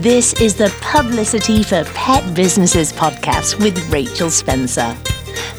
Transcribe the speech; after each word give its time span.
This 0.00 0.32
is 0.40 0.54
the 0.54 0.74
Publicity 0.80 1.62
for 1.62 1.84
Pet 1.92 2.34
Businesses 2.34 2.92
podcast 2.94 3.62
with 3.62 3.78
Rachel 3.92 4.30
Spencer. 4.30 4.96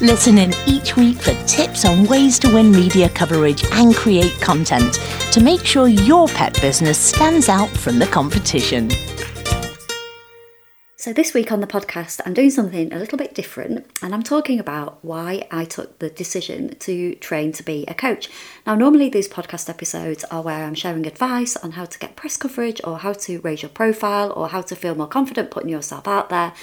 Listen 0.00 0.38
in 0.38 0.52
each 0.66 0.96
week 0.96 1.18
for 1.18 1.34
tips 1.46 1.84
on 1.84 2.04
ways 2.06 2.38
to 2.40 2.52
win 2.52 2.72
media 2.72 3.08
coverage 3.10 3.64
and 3.72 3.94
create 3.94 4.32
content 4.40 4.94
to 5.30 5.40
make 5.40 5.64
sure 5.64 5.86
your 5.86 6.26
pet 6.26 6.60
business 6.60 6.98
stands 6.98 7.48
out 7.48 7.70
from 7.70 8.00
the 8.00 8.06
competition. 8.06 8.90
So, 11.04 11.12
this 11.12 11.34
week 11.34 11.52
on 11.52 11.60
the 11.60 11.66
podcast, 11.66 12.22
I'm 12.24 12.32
doing 12.32 12.48
something 12.48 12.90
a 12.90 12.98
little 12.98 13.18
bit 13.18 13.34
different 13.34 13.84
and 14.00 14.14
I'm 14.14 14.22
talking 14.22 14.58
about 14.58 15.04
why 15.04 15.46
I 15.50 15.66
took 15.66 15.98
the 15.98 16.08
decision 16.08 16.76
to 16.78 17.14
train 17.16 17.52
to 17.52 17.62
be 17.62 17.84
a 17.86 17.92
coach. 17.92 18.30
Now, 18.66 18.74
normally 18.74 19.10
these 19.10 19.28
podcast 19.28 19.68
episodes 19.68 20.24
are 20.30 20.40
where 20.40 20.64
I'm 20.64 20.74
sharing 20.74 21.06
advice 21.06 21.58
on 21.58 21.72
how 21.72 21.84
to 21.84 21.98
get 21.98 22.16
press 22.16 22.38
coverage 22.38 22.80
or 22.84 23.00
how 23.00 23.12
to 23.12 23.38
raise 23.42 23.60
your 23.60 23.68
profile 23.68 24.32
or 24.34 24.48
how 24.48 24.62
to 24.62 24.74
feel 24.74 24.94
more 24.94 25.06
confident 25.06 25.50
putting 25.50 25.68
yourself 25.68 26.08
out 26.08 26.30
there. 26.30 26.54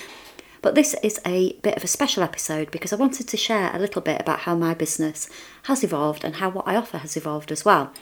But 0.63 0.73
this 0.73 0.95
is 1.03 1.19
a 1.23 1.53
bit 1.61 1.77
of 1.77 1.83
a 1.83 1.87
special 1.87 2.23
episode 2.23 2.71
because 2.71 2.91
I 2.91 2.95
wanted 2.95 3.27
to 3.27 3.37
share 3.37 3.69
a 3.75 3.79
little 3.79 4.01
bit 4.01 4.19
about 4.19 4.39
how 4.39 4.55
my 4.55 4.73
business 4.73 5.29
has 5.65 5.83
evolved 5.83 6.23
and 6.23 6.37
how 6.37 6.49
what 6.49 6.67
I 6.67 6.75
offer 6.75 6.97
has 6.97 7.15
evolved 7.15 7.51
as 7.51 7.63
well. 7.63 7.93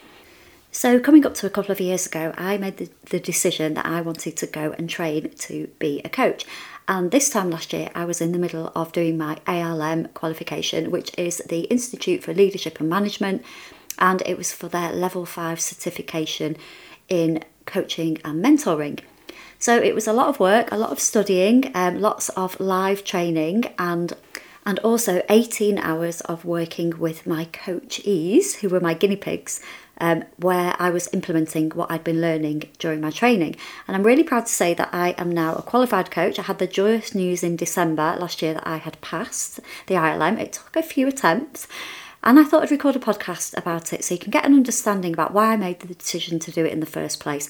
So, 0.72 1.00
coming 1.00 1.26
up 1.26 1.34
to 1.36 1.48
a 1.48 1.50
couple 1.50 1.72
of 1.72 1.80
years 1.80 2.06
ago, 2.06 2.32
I 2.38 2.58
made 2.58 2.78
the, 2.78 2.90
the, 3.10 3.20
decision 3.20 3.74
that 3.74 3.88
I 3.88 4.02
wanted 4.02 4.38
to 4.38 4.46
go 4.46 4.76
and 4.78 4.88
train 4.88 5.32
to 5.32 5.68
be 5.80 6.00
a 6.06 6.10
coach. 6.10 6.46
And 6.88 7.10
this 7.10 7.32
time 7.32 7.50
last 7.50 7.74
year, 7.74 7.90
I 7.96 8.06
was 8.06 8.22
in 8.22 8.34
the 8.34 8.38
middle 8.38 8.72
of 8.76 8.92
doing 8.92 9.18
my 9.18 9.38
ILM 9.48 10.14
qualification, 10.14 10.92
which 10.92 11.12
is 11.18 11.40
the 11.50 11.62
Institute 11.62 12.24
for 12.24 12.36
Leadership 12.36 12.80
and 12.80 12.88
Management, 12.88 13.44
and 13.98 14.22
it 14.28 14.38
was 14.38 14.54
for 14.54 14.68
their 14.68 14.92
level 14.92 15.26
five 15.26 15.60
certification 15.60 16.56
in 17.08 17.44
coaching 17.66 18.20
and 18.24 18.46
mentoring. 18.46 19.00
So, 19.58 19.76
it 19.76 19.96
was 19.96 20.08
a 20.08 20.14
lot 20.14 20.28
of 20.28 20.40
work, 20.40 20.72
a 20.72 20.78
lot 20.78 20.92
of 20.92 21.00
studying, 21.00 21.72
um, 21.74 22.00
lots 22.00 22.30
of 22.30 22.60
live 22.60 23.04
training, 23.04 23.74
and 23.80 24.16
and 24.66 24.78
also 24.80 25.24
18 25.30 25.80
hours 25.80 26.22
of 26.22 26.46
working 26.46 27.00
with 27.00 27.26
my 27.26 27.46
coachees, 27.46 28.58
who 28.58 28.70
were 28.70 28.80
my 28.80 28.94
guinea 28.94 29.16
pigs, 29.16 29.62
um, 30.00 30.24
where 30.38 30.76
I 30.80 30.90
was 30.90 31.10
implementing 31.14 31.70
what 31.72 31.92
I'd 31.92 32.04
been 32.04 32.22
learning 32.22 32.64
during 32.80 33.02
my 33.02 33.12
training. 33.12 33.56
And 33.88 33.96
I'm 33.96 34.04
really 34.04 34.24
proud 34.24 34.46
to 34.46 34.52
say 34.52 34.74
that 34.74 34.90
I 34.92 35.10
am 35.18 35.32
now 35.32 35.56
a 35.56 35.62
qualified 35.62 36.12
coach. 36.12 36.40
I 36.40 36.44
had 36.44 36.60
the 36.60 36.68
joyous 36.68 37.14
news 37.14 37.44
in 37.44 37.56
December 37.56 38.16
last 38.20 38.42
year 38.42 38.54
that 38.54 38.68
I 38.68 38.78
had 38.78 39.00
passed 39.02 39.60
the 39.88 39.96
ILM. 39.96 40.40
It 40.40 40.54
took 40.54 40.76
a 40.76 40.84
few 40.84 41.08
attempts. 41.08 41.68
And 42.22 42.38
I 42.38 42.44
thought 42.44 42.64
I'd 42.64 42.72
record 42.72 42.98
a 42.98 43.00
podcast 43.00 43.58
about 43.58 43.94
it 43.94 44.04
so 44.04 44.14
you 44.14 44.20
can 44.20 44.32
get 44.32 44.46
an 44.46 44.54
understanding 44.54 45.14
about 45.14 45.34
why 45.34 45.54
I 45.54 45.58
made 45.58 45.80
the 45.80 45.94
decision 45.94 46.38
to 46.40 46.52
do 46.52 46.66
it 46.66 46.74
in 46.74 46.82
the 46.82 46.86
first 46.86 47.22
place. 47.22 47.50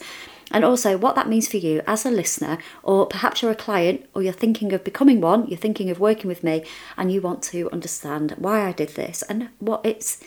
And 0.52 0.64
also 0.64 0.98
what 0.98 1.16
that 1.16 1.28
means 1.28 1.48
for 1.48 1.58
you 1.58 1.82
as 1.88 2.06
a 2.06 2.12
listener, 2.12 2.58
or 2.84 3.08
perhaps 3.08 3.42
you're 3.42 3.52
a 3.52 3.56
client 3.56 4.08
or 4.14 4.22
you're 4.22 4.34
thinking 4.34 4.74
of 4.74 4.84
becoming 4.84 5.22
one, 5.22 5.48
you're 5.48 5.58
thinking 5.58 5.90
of 5.90 6.00
working 6.00 6.28
with 6.28 6.44
me, 6.44 6.64
and 6.98 7.12
you 7.12 7.22
want 7.22 7.44
to 7.44 7.70
understand 7.72 8.36
why 8.38 8.68
I 8.68 8.72
did 8.72 8.90
this 8.90 9.24
and 9.24 9.50
what 9.60 9.82
it's 9.84 10.20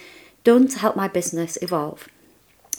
done 0.45 0.69
to 0.69 0.79
help 0.79 0.97
my 0.97 1.09
business 1.09 1.59
evolve. 1.63 2.09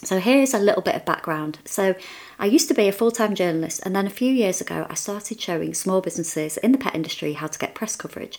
So, 0.02 0.18
here's 0.18 0.52
a 0.52 0.58
little 0.58 0.82
bit 0.82 0.96
of 0.96 1.04
background. 1.04 1.58
So, 1.64 1.94
I 2.38 2.46
used 2.46 2.68
to 2.68 2.74
be 2.74 2.88
a 2.88 2.92
full 2.92 3.10
time 3.10 3.34
journalist, 3.34 3.80
and 3.84 3.96
then 3.96 4.06
a 4.06 4.10
few 4.10 4.32
years 4.32 4.60
ago, 4.60 4.86
I 4.90 4.94
started 4.94 5.40
showing 5.40 5.72
small 5.72 6.00
businesses 6.00 6.56
in 6.58 6.72
the 6.72 6.78
pet 6.78 6.94
industry 6.94 7.34
how 7.34 7.46
to 7.46 7.58
get 7.58 7.74
press 7.74 7.96
coverage. 7.96 8.38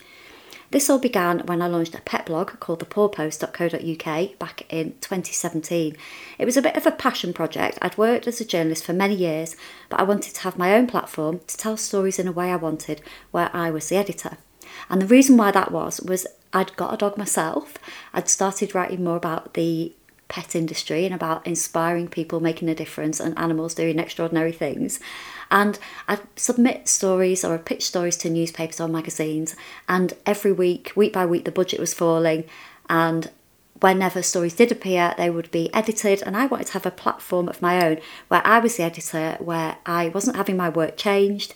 This 0.72 0.90
all 0.90 1.00
began 1.00 1.40
when 1.46 1.62
I 1.62 1.68
launched 1.68 1.96
a 1.96 2.02
pet 2.02 2.26
blog 2.26 2.60
called 2.60 2.80
thepawpost.co.uk 2.80 4.40
back 4.40 4.74
in 4.74 4.92
2017. 5.00 5.96
It 6.40 6.46
was 6.46 6.58
a 6.58 6.62
bit 6.62 6.76
of 6.76 6.86
a 6.86 6.92
passion 6.92 7.34
project. 7.34 7.78
I'd 7.82 7.98
worked 7.98 8.28
as 8.28 8.42
a 8.42 8.46
journalist 8.46 8.84
for 8.84 8.94
many 8.94 9.16
years, 9.16 9.56
but 9.90 10.00
I 10.00 10.04
wanted 10.04 10.34
to 10.36 10.42
have 10.42 10.58
my 10.58 10.76
own 10.76 10.88
platform 10.88 11.40
to 11.48 11.58
tell 11.58 11.78
stories 11.78 12.20
in 12.20 12.28
a 12.28 12.32
way 12.32 12.52
I 12.52 12.58
wanted, 12.58 13.02
where 13.32 13.50
I 13.56 13.70
was 13.72 13.90
the 13.90 13.98
editor. 13.98 14.38
And 14.90 15.02
the 15.02 15.08
reason 15.08 15.38
why 15.38 15.52
that 15.52 15.72
was 15.72 16.02
was 16.02 16.28
I'd 16.56 16.76
got 16.78 16.94
a 16.94 16.98
dog 16.98 17.18
myself. 17.18 17.78
I'd 18.14 18.30
started 18.30 18.74
writing 18.74 19.04
more 19.04 19.18
about 19.18 19.56
the 19.56 19.92
pet 20.30 20.56
industry 20.56 21.06
and 21.06 21.14
about 21.14 21.46
inspiring 21.46 22.08
people 22.08 22.40
making 22.40 22.70
a 22.70 22.74
difference 22.74 23.20
and 23.20 23.38
animals 23.38 23.76
doing 23.76 24.00
extraordinary 24.00 24.54
things. 24.54 25.00
And 25.52 25.78
I'd 26.08 26.22
submit 26.38 26.88
stories 26.88 27.44
or 27.44 27.54
I 27.54 27.58
pitch 27.58 27.86
stories 27.86 28.16
to 28.18 28.30
newspapers 28.30 28.80
or 28.80 28.88
magazines. 28.88 29.56
And 29.90 30.14
every 30.26 30.54
week, 30.54 30.94
week 30.96 31.12
by 31.12 31.26
week, 31.26 31.44
the 31.44 31.52
budget 31.52 31.80
was 31.80 31.94
falling. 31.94 32.46
And 32.90 33.30
whenever 33.82 34.24
stories 34.24 34.56
did 34.56 34.72
appear, 34.72 35.14
they 35.18 35.30
would 35.30 35.52
be 35.52 35.72
edited. 35.74 36.24
And 36.24 36.38
I 36.38 36.46
wanted 36.46 36.68
to 36.68 36.74
have 36.74 36.86
a 36.86 36.92
platform 36.92 37.50
of 37.50 37.62
my 37.62 37.86
own 37.86 38.00
where 38.30 38.42
I 38.48 38.60
was 38.60 38.78
the 38.78 38.84
editor, 38.84 39.36
where 39.40 39.78
I 39.86 40.08
wasn't 40.08 40.38
having 40.38 40.56
my 40.56 40.70
work 40.70 40.96
changed. 40.96 41.54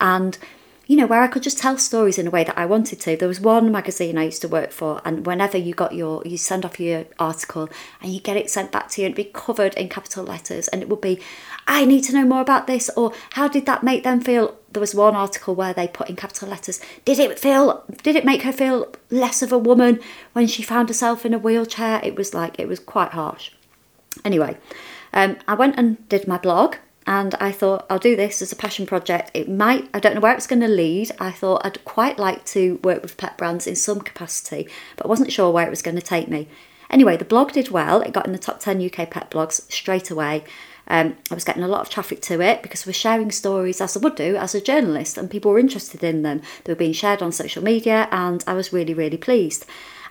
And 0.00 0.36
you 0.86 0.96
know, 0.96 1.06
where 1.06 1.22
I 1.22 1.28
could 1.28 1.42
just 1.42 1.58
tell 1.58 1.78
stories 1.78 2.18
in 2.18 2.26
a 2.26 2.30
way 2.30 2.44
that 2.44 2.58
I 2.58 2.66
wanted 2.66 3.00
to. 3.00 3.16
There 3.16 3.28
was 3.28 3.40
one 3.40 3.72
magazine 3.72 4.18
I 4.18 4.24
used 4.24 4.42
to 4.42 4.48
work 4.48 4.70
for, 4.70 5.00
and 5.04 5.24
whenever 5.24 5.56
you 5.56 5.74
got 5.74 5.94
your, 5.94 6.22
you 6.26 6.36
send 6.36 6.64
off 6.64 6.78
your 6.78 7.06
article 7.18 7.68
and 8.02 8.12
you 8.12 8.20
get 8.20 8.36
it 8.36 8.50
sent 8.50 8.72
back 8.72 8.88
to 8.90 9.00
you, 9.00 9.06
and 9.06 9.14
it'd 9.14 9.26
be 9.26 9.30
covered 9.32 9.74
in 9.74 9.88
capital 9.88 10.24
letters, 10.24 10.68
and 10.68 10.82
it 10.82 10.88
would 10.88 11.00
be, 11.00 11.20
I 11.66 11.84
need 11.84 12.02
to 12.02 12.12
know 12.12 12.24
more 12.24 12.40
about 12.42 12.66
this, 12.66 12.90
or 12.96 13.12
how 13.30 13.48
did 13.48 13.66
that 13.66 13.82
make 13.82 14.04
them 14.04 14.20
feel? 14.20 14.56
There 14.70 14.80
was 14.80 14.94
one 14.94 15.14
article 15.14 15.54
where 15.54 15.72
they 15.72 15.86
put 15.86 16.10
in 16.10 16.16
capital 16.16 16.48
letters, 16.48 16.80
did 17.04 17.18
it 17.18 17.38
feel, 17.38 17.84
did 18.02 18.16
it 18.16 18.24
make 18.24 18.42
her 18.42 18.52
feel 18.52 18.92
less 19.08 19.40
of 19.40 19.52
a 19.52 19.58
woman 19.58 20.00
when 20.32 20.46
she 20.48 20.62
found 20.62 20.88
herself 20.88 21.24
in 21.24 21.32
a 21.32 21.38
wheelchair? 21.38 22.00
It 22.02 22.16
was 22.16 22.34
like, 22.34 22.58
it 22.58 22.68
was 22.68 22.80
quite 22.80 23.12
harsh. 23.12 23.52
Anyway, 24.24 24.58
um, 25.12 25.36
I 25.48 25.54
went 25.54 25.76
and 25.78 26.08
did 26.08 26.28
my 26.28 26.38
blog 26.38 26.76
and 27.06 27.34
I 27.36 27.52
thought 27.52 27.86
I'll 27.90 27.98
do 27.98 28.16
this 28.16 28.40
as 28.40 28.52
a 28.52 28.56
passion 28.56 28.86
project. 28.86 29.30
It 29.34 29.48
might, 29.48 29.88
I 29.92 30.00
don't 30.00 30.14
know 30.14 30.20
where 30.20 30.34
it's 30.34 30.46
going 30.46 30.62
to 30.62 30.68
lead. 30.68 31.10
I 31.18 31.30
thought 31.30 31.64
I'd 31.64 31.84
quite 31.84 32.18
like 32.18 32.44
to 32.46 32.80
work 32.82 33.02
with 33.02 33.16
pet 33.16 33.36
brands 33.36 33.66
in 33.66 33.76
some 33.76 34.00
capacity, 34.00 34.68
but 34.96 35.06
I 35.06 35.08
wasn't 35.08 35.32
sure 35.32 35.50
where 35.50 35.66
it 35.66 35.70
was 35.70 35.82
going 35.82 35.96
to 35.96 36.02
take 36.02 36.28
me. 36.28 36.48
Anyway, 36.90 37.16
the 37.16 37.24
blog 37.24 37.52
did 37.52 37.70
well. 37.70 38.00
It 38.00 38.12
got 38.12 38.26
in 38.26 38.32
the 38.32 38.38
top 38.38 38.60
10 38.60 38.84
UK 38.84 39.10
pet 39.10 39.30
blogs 39.30 39.70
straight 39.70 40.10
away. 40.10 40.44
Um, 40.86 41.16
I 41.30 41.34
was 41.34 41.44
getting 41.44 41.62
a 41.62 41.68
lot 41.68 41.80
of 41.80 41.90
traffic 41.90 42.20
to 42.22 42.40
it 42.40 42.62
because 42.62 42.86
I 42.86 42.90
was 42.90 42.96
sharing 42.96 43.30
stories 43.30 43.80
as 43.80 43.96
I 43.96 44.00
would 44.00 44.16
do 44.16 44.36
as 44.36 44.54
a 44.54 44.60
journalist, 44.60 45.16
and 45.18 45.30
people 45.30 45.50
were 45.50 45.58
interested 45.58 46.04
in 46.04 46.22
them. 46.22 46.42
They 46.64 46.72
were 46.72 46.78
being 46.78 46.92
shared 46.92 47.22
on 47.22 47.32
social 47.32 47.62
media, 47.62 48.08
and 48.10 48.44
I 48.46 48.54
was 48.54 48.72
really, 48.72 48.94
really 48.94 49.16
pleased. 49.16 49.66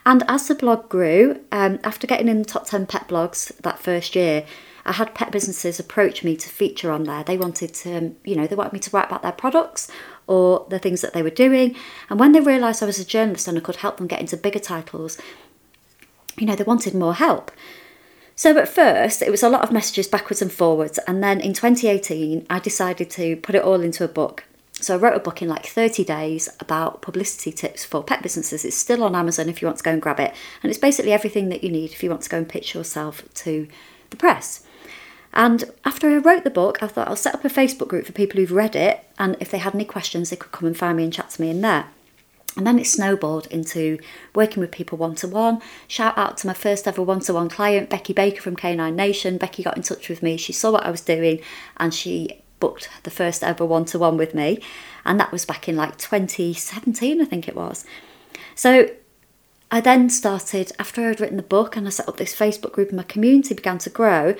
And 0.06 0.22
as 0.28 0.48
the 0.48 0.54
blog 0.54 0.88
grew, 0.88 1.40
um, 1.50 1.78
after 1.82 2.06
getting 2.06 2.28
in 2.28 2.38
the 2.38 2.44
top 2.44 2.66
10 2.66 2.86
pet 2.86 3.08
blogs 3.08 3.56
that 3.58 3.78
first 3.78 4.14
year, 4.14 4.44
I 4.86 4.92
had 4.92 5.14
pet 5.14 5.32
businesses 5.32 5.80
approach 5.80 6.22
me 6.22 6.36
to 6.36 6.48
feature 6.48 6.90
on 6.90 7.04
there. 7.04 7.24
They 7.24 7.38
wanted 7.38 7.72
to, 7.74 7.96
um, 7.96 8.16
you 8.24 8.36
know, 8.36 8.46
they 8.46 8.54
wanted 8.54 8.72
me 8.72 8.80
to 8.80 8.90
write 8.90 9.06
about 9.06 9.22
their 9.22 9.32
products 9.32 9.90
or 10.26 10.66
the 10.68 10.78
things 10.78 11.00
that 11.00 11.14
they 11.14 11.22
were 11.22 11.30
doing. 11.30 11.74
And 12.10 12.20
when 12.20 12.32
they 12.32 12.40
realised 12.40 12.82
I 12.82 12.86
was 12.86 12.98
a 12.98 13.04
journalist 13.04 13.48
and 13.48 13.56
I 13.56 13.60
could 13.60 13.76
help 13.76 13.96
them 13.96 14.06
get 14.06 14.20
into 14.20 14.36
bigger 14.36 14.58
titles, 14.58 15.18
you 16.38 16.46
know, 16.46 16.54
they 16.54 16.64
wanted 16.64 16.94
more 16.94 17.14
help. 17.14 17.50
So 18.36 18.56
at 18.58 18.68
first, 18.68 19.22
it 19.22 19.30
was 19.30 19.42
a 19.42 19.48
lot 19.48 19.62
of 19.62 19.70
messages 19.70 20.08
backwards 20.08 20.42
and 20.42 20.52
forwards. 20.52 20.98
And 21.06 21.22
then 21.22 21.40
in 21.40 21.52
2018, 21.52 22.46
I 22.50 22.58
decided 22.58 23.08
to 23.10 23.36
put 23.36 23.54
it 23.54 23.62
all 23.62 23.80
into 23.80 24.04
a 24.04 24.08
book. 24.08 24.44
So 24.72 24.94
I 24.94 24.98
wrote 24.98 25.16
a 25.16 25.20
book 25.20 25.40
in 25.40 25.48
like 25.48 25.66
30 25.66 26.04
days 26.04 26.48
about 26.58 27.00
publicity 27.00 27.52
tips 27.52 27.84
for 27.84 28.02
pet 28.02 28.22
businesses. 28.22 28.64
It's 28.64 28.76
still 28.76 29.04
on 29.04 29.14
Amazon 29.14 29.48
if 29.48 29.62
you 29.62 29.68
want 29.68 29.78
to 29.78 29.84
go 29.84 29.92
and 29.92 30.02
grab 30.02 30.18
it. 30.18 30.34
And 30.62 30.70
it's 30.70 30.80
basically 30.80 31.12
everything 31.12 31.48
that 31.50 31.62
you 31.62 31.70
need 31.70 31.92
if 31.92 32.02
you 32.02 32.10
want 32.10 32.22
to 32.22 32.28
go 32.28 32.38
and 32.38 32.48
pitch 32.48 32.74
yourself 32.74 33.22
to 33.34 33.68
the 34.10 34.16
press. 34.16 34.64
And 35.34 35.64
after 35.84 36.08
I 36.08 36.18
wrote 36.18 36.44
the 36.44 36.50
book, 36.50 36.82
I 36.82 36.86
thought 36.86 37.08
I'll 37.08 37.16
set 37.16 37.34
up 37.34 37.44
a 37.44 37.48
Facebook 37.48 37.88
group 37.88 38.06
for 38.06 38.12
people 38.12 38.40
who've 38.40 38.52
read 38.52 38.76
it, 38.76 39.04
and 39.18 39.36
if 39.40 39.50
they 39.50 39.58
had 39.58 39.74
any 39.74 39.84
questions, 39.84 40.30
they 40.30 40.36
could 40.36 40.52
come 40.52 40.66
and 40.66 40.76
find 40.76 40.96
me 40.96 41.04
and 41.04 41.12
chat 41.12 41.30
to 41.30 41.42
me 41.42 41.50
in 41.50 41.60
there. 41.60 41.86
And 42.56 42.64
then 42.64 42.78
it 42.78 42.86
snowballed 42.86 43.46
into 43.48 43.98
working 44.32 44.60
with 44.60 44.70
people 44.70 44.96
one 44.96 45.16
to 45.16 45.28
one. 45.28 45.60
Shout 45.88 46.16
out 46.16 46.36
to 46.38 46.46
my 46.46 46.54
first 46.54 46.86
ever 46.86 47.02
one 47.02 47.18
to 47.20 47.34
one 47.34 47.48
client, 47.48 47.90
Becky 47.90 48.12
Baker 48.12 48.40
from 48.40 48.54
Canine 48.54 48.94
Nation. 48.94 49.38
Becky 49.38 49.64
got 49.64 49.76
in 49.76 49.82
touch 49.82 50.08
with 50.08 50.22
me. 50.22 50.36
She 50.36 50.52
saw 50.52 50.70
what 50.70 50.86
I 50.86 50.90
was 50.92 51.00
doing 51.00 51.40
and 51.78 51.92
she 51.92 52.42
booked 52.60 52.88
the 53.02 53.10
first 53.10 53.42
ever 53.42 53.64
one 53.64 53.84
to 53.86 53.98
one 53.98 54.16
with 54.16 54.34
me. 54.34 54.60
And 55.04 55.18
that 55.18 55.32
was 55.32 55.44
back 55.44 55.68
in 55.68 55.74
like 55.74 55.98
2017, 55.98 57.20
I 57.20 57.24
think 57.24 57.48
it 57.48 57.56
was. 57.56 57.84
So 58.54 58.88
I 59.70 59.80
then 59.80 60.08
started, 60.08 60.72
after 60.78 61.08
I'd 61.08 61.20
written 61.20 61.36
the 61.36 61.42
book 61.42 61.76
and 61.76 61.86
I 61.86 61.90
set 61.90 62.08
up 62.08 62.16
this 62.16 62.34
Facebook 62.34 62.72
group 62.72 62.88
and 62.88 62.96
my 62.96 63.02
community 63.02 63.54
began 63.54 63.78
to 63.78 63.90
grow, 63.90 64.34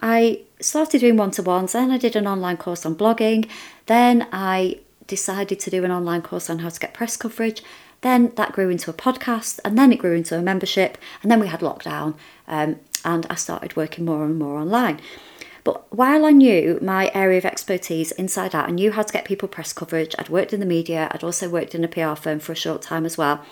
I 0.00 0.40
started 0.60 1.00
doing 1.00 1.16
one 1.16 1.30
to 1.32 1.42
ones, 1.42 1.72
then 1.72 1.90
I 1.90 1.98
did 1.98 2.16
an 2.16 2.26
online 2.26 2.56
course 2.56 2.86
on 2.86 2.96
blogging, 2.96 3.48
then 3.86 4.26
I 4.32 4.80
decided 5.06 5.60
to 5.60 5.70
do 5.70 5.84
an 5.84 5.90
online 5.90 6.22
course 6.22 6.48
on 6.48 6.60
how 6.60 6.70
to 6.70 6.80
get 6.80 6.94
press 6.94 7.16
coverage. 7.16 7.62
Then 8.02 8.32
that 8.36 8.52
grew 8.52 8.70
into 8.70 8.90
a 8.90 8.94
podcast, 8.94 9.60
and 9.64 9.76
then 9.76 9.92
it 9.92 9.98
grew 9.98 10.14
into 10.14 10.38
a 10.38 10.40
membership, 10.42 10.96
and 11.22 11.30
then 11.30 11.38
we 11.38 11.48
had 11.48 11.60
lockdown, 11.60 12.14
um, 12.48 12.76
and 13.04 13.26
I 13.28 13.34
started 13.34 13.76
working 13.76 14.06
more 14.06 14.24
and 14.24 14.38
more 14.38 14.58
online. 14.58 15.00
But 15.64 15.94
while 15.94 16.24
I 16.24 16.30
knew 16.30 16.78
my 16.80 17.10
area 17.12 17.36
of 17.36 17.44
expertise 17.44 18.12
inside 18.12 18.54
out, 18.54 18.68
I 18.68 18.72
knew 18.72 18.92
how 18.92 19.02
to 19.02 19.12
get 19.12 19.26
people 19.26 19.48
press 19.48 19.74
coverage. 19.74 20.14
I'd 20.18 20.30
worked 20.30 20.54
in 20.54 20.60
the 20.60 20.66
media, 20.66 21.10
I'd 21.12 21.22
also 21.22 21.50
worked 21.50 21.74
in 21.74 21.84
a 21.84 21.88
PR 21.88 22.14
firm 22.14 22.40
for 22.40 22.52
a 22.52 22.56
short 22.56 22.80
time 22.80 23.04
as 23.04 23.18
well. 23.18 23.44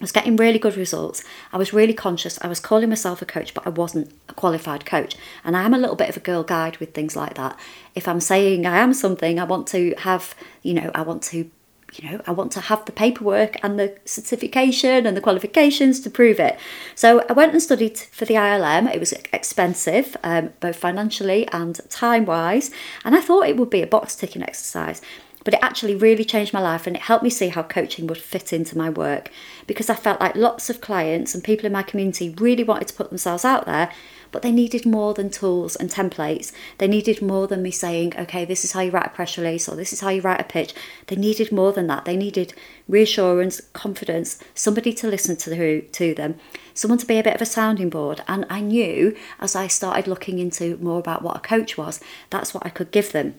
I 0.00 0.02
was 0.02 0.12
getting 0.12 0.36
really 0.36 0.58
good 0.58 0.76
results. 0.76 1.22
I 1.52 1.56
was 1.56 1.72
really 1.72 1.94
conscious. 1.94 2.38
I 2.42 2.48
was 2.48 2.58
calling 2.58 2.88
myself 2.88 3.22
a 3.22 3.26
coach, 3.26 3.54
but 3.54 3.64
I 3.64 3.70
wasn't 3.70 4.12
a 4.28 4.34
qualified 4.34 4.84
coach. 4.84 5.14
And 5.44 5.56
I 5.56 5.62
am 5.62 5.72
a 5.72 5.78
little 5.78 5.94
bit 5.94 6.08
of 6.08 6.16
a 6.16 6.20
girl 6.20 6.42
guide 6.42 6.78
with 6.78 6.94
things 6.94 7.14
like 7.14 7.34
that. 7.34 7.58
If 7.94 8.08
I'm 8.08 8.20
saying 8.20 8.66
I 8.66 8.78
am 8.78 8.92
something, 8.92 9.38
I 9.38 9.44
want 9.44 9.68
to 9.68 9.94
have, 9.98 10.34
you 10.62 10.74
know, 10.74 10.90
I 10.96 11.02
want 11.02 11.22
to, 11.24 11.48
you 11.92 12.10
know, 12.10 12.20
I 12.26 12.32
want 12.32 12.50
to 12.52 12.60
have 12.60 12.84
the 12.86 12.92
paperwork 12.92 13.56
and 13.62 13.78
the 13.78 13.96
certification 14.04 15.06
and 15.06 15.16
the 15.16 15.20
qualifications 15.20 16.00
to 16.00 16.10
prove 16.10 16.40
it. 16.40 16.58
So 16.96 17.24
I 17.28 17.32
went 17.32 17.52
and 17.52 17.62
studied 17.62 17.96
for 17.96 18.24
the 18.24 18.34
ILM. 18.34 18.92
It 18.92 18.98
was 18.98 19.12
expensive, 19.32 20.16
um, 20.24 20.54
both 20.58 20.74
financially 20.74 21.46
and 21.52 21.80
time 21.88 22.24
wise. 22.24 22.72
And 23.04 23.14
I 23.14 23.20
thought 23.20 23.46
it 23.46 23.56
would 23.56 23.70
be 23.70 23.82
a 23.82 23.86
box 23.86 24.16
ticking 24.16 24.42
exercise 24.42 25.00
but 25.44 25.54
it 25.54 25.60
actually 25.62 25.94
really 25.94 26.24
changed 26.24 26.52
my 26.52 26.60
life 26.60 26.86
and 26.86 26.96
it 26.96 27.02
helped 27.02 27.22
me 27.22 27.30
see 27.30 27.48
how 27.48 27.62
coaching 27.62 28.06
would 28.06 28.18
fit 28.18 28.52
into 28.52 28.76
my 28.76 28.88
work 28.88 29.30
because 29.66 29.90
I 29.90 29.94
felt 29.94 30.20
like 30.20 30.34
lots 30.34 30.70
of 30.70 30.80
clients 30.80 31.34
and 31.34 31.44
people 31.44 31.66
in 31.66 31.72
my 31.72 31.82
community 31.82 32.34
really 32.38 32.64
wanted 32.64 32.88
to 32.88 32.94
put 32.94 33.10
themselves 33.10 33.44
out 33.44 33.66
there, 33.66 33.90
but 34.32 34.42
they 34.42 34.50
needed 34.50 34.84
more 34.84 35.14
than 35.14 35.30
tools 35.30 35.76
and 35.76 35.90
templates. 35.90 36.50
They 36.78 36.88
needed 36.88 37.22
more 37.22 37.46
than 37.46 37.62
me 37.62 37.70
saying, 37.70 38.14
okay, 38.18 38.44
this 38.44 38.64
is 38.64 38.72
how 38.72 38.80
you 38.80 38.90
write 38.90 39.06
a 39.06 39.10
press 39.10 39.38
release 39.38 39.68
or 39.68 39.76
this 39.76 39.92
is 39.92 40.00
how 40.00 40.08
you 40.08 40.22
write 40.22 40.40
a 40.40 40.44
pitch. 40.44 40.74
They 41.06 41.16
needed 41.16 41.52
more 41.52 41.72
than 41.72 41.86
that. 41.86 42.04
They 42.04 42.16
needed 42.16 42.54
reassurance, 42.88 43.60
confidence, 43.74 44.40
somebody 44.54 44.92
to 44.94 45.08
listen 45.08 45.36
to, 45.36 45.82
to 45.82 46.14
them, 46.14 46.36
someone 46.72 46.98
to 46.98 47.06
be 47.06 47.18
a 47.18 47.22
bit 47.22 47.36
of 47.36 47.42
a 47.42 47.46
sounding 47.46 47.90
board. 47.90 48.22
And 48.26 48.46
I 48.48 48.60
knew 48.60 49.14
as 49.38 49.54
I 49.54 49.66
started 49.68 50.08
looking 50.08 50.38
into 50.38 50.78
more 50.78 50.98
about 50.98 51.22
what 51.22 51.36
a 51.36 51.40
coach 51.40 51.76
was, 51.78 52.00
that's 52.30 52.54
what 52.54 52.64
I 52.66 52.70
could 52.70 52.90
give 52.90 53.12
them. 53.12 53.34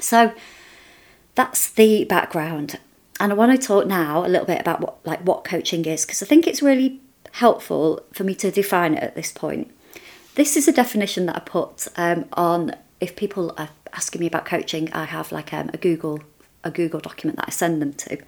So, 0.00 0.32
that's 1.34 1.70
the 1.70 2.04
background. 2.04 2.78
And 3.18 3.32
I 3.32 3.34
want 3.34 3.52
to 3.58 3.66
talk 3.66 3.86
now 3.86 4.24
a 4.24 4.28
little 4.28 4.46
bit 4.46 4.60
about 4.60 4.80
what 4.80 5.06
like 5.06 5.20
what 5.20 5.44
coaching 5.44 5.84
is 5.84 6.06
because 6.06 6.22
I 6.22 6.26
think 6.26 6.46
it's 6.46 6.62
really 6.62 7.00
helpful 7.32 8.02
for 8.12 8.24
me 8.24 8.34
to 8.36 8.50
define 8.50 8.94
it 8.94 9.02
at 9.02 9.14
this 9.14 9.30
point. 9.30 9.70
This 10.34 10.56
is 10.56 10.68
a 10.68 10.72
definition 10.72 11.26
that 11.26 11.36
I 11.36 11.40
put 11.40 11.88
um, 11.96 12.26
on 12.32 12.74
if 13.00 13.16
people 13.16 13.52
are 13.56 13.70
asking 13.92 14.20
me 14.20 14.26
about 14.26 14.44
coaching, 14.44 14.92
I 14.92 15.04
have 15.04 15.32
like 15.32 15.52
um, 15.52 15.70
a 15.72 15.76
Google 15.76 16.20
a 16.62 16.70
Google 16.70 17.00
document 17.00 17.38
that 17.38 17.46
I 17.48 17.50
send 17.50 17.80
them 17.80 17.92
to. 17.94 18.18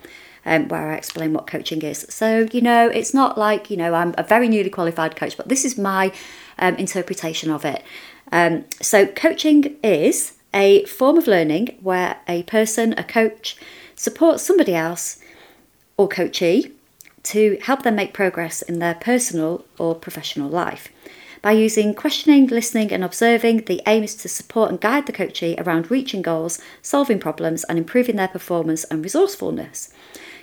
Um, 0.45 0.67
where 0.67 0.91
I 0.91 0.97
explain 0.97 1.35
what 1.35 1.47
coaching 1.47 1.83
is. 1.83 2.05
So, 2.09 2.49
you 2.53 2.61
know, 2.61 2.89
it's 2.89 3.15
not 3.15 3.39
like, 3.39 3.71
you 3.71 3.77
know, 3.77 3.95
I'm 3.95 4.13
a 4.19 4.25
very 4.25 4.49
newly 4.49 4.71
qualified 4.71 5.15
coach, 5.15 5.37
but 5.37 5.49
this 5.49 5.65
is 5.65 5.79
my 5.79 6.13
um, 6.59 6.75
interpretation 6.75 7.49
of 7.49 7.65
it. 7.65 7.85
Um, 8.33 8.65
so, 8.81 9.07
coaching 9.07 9.77
is 9.85 10.33
a 10.55 10.85
form 10.85 11.19
of 11.19 11.27
learning 11.27 11.79
where 11.81 12.19
a 12.29 12.43
person, 12.45 12.95
a 12.99 13.05
coach, 13.05 13.57
supports 13.97 14.43
somebody 14.43 14.75
else 14.75 15.19
or 15.97 16.09
coachee 16.09 16.73
to 17.23 17.59
help 17.63 17.83
them 17.83 17.95
make 17.95 18.13
progress 18.13 18.63
in 18.63 18.79
their 18.79 18.95
personal 18.95 19.65
or 19.79 19.95
professional 19.95 20.49
life. 20.49 20.89
By 21.41 21.53
using 21.53 21.93
questioning, 21.95 22.47
listening, 22.47 22.93
and 22.93 23.03
observing, 23.03 23.65
the 23.65 23.83
aim 23.87 24.05
is 24.05 24.15
to 24.17 24.29
support 24.29 24.71
and 24.71 24.81
guide 24.81 25.07
the 25.07 25.13
coachee 25.13 25.57
around 25.59 25.91
reaching 25.91 26.23
goals, 26.23 26.61
solving 26.83 27.19
problems, 27.19 27.65
and 27.65 27.79
improving 27.79 28.15
their 28.15 28.29
performance 28.29 28.85
and 28.85 29.03
resourcefulness. 29.03 29.93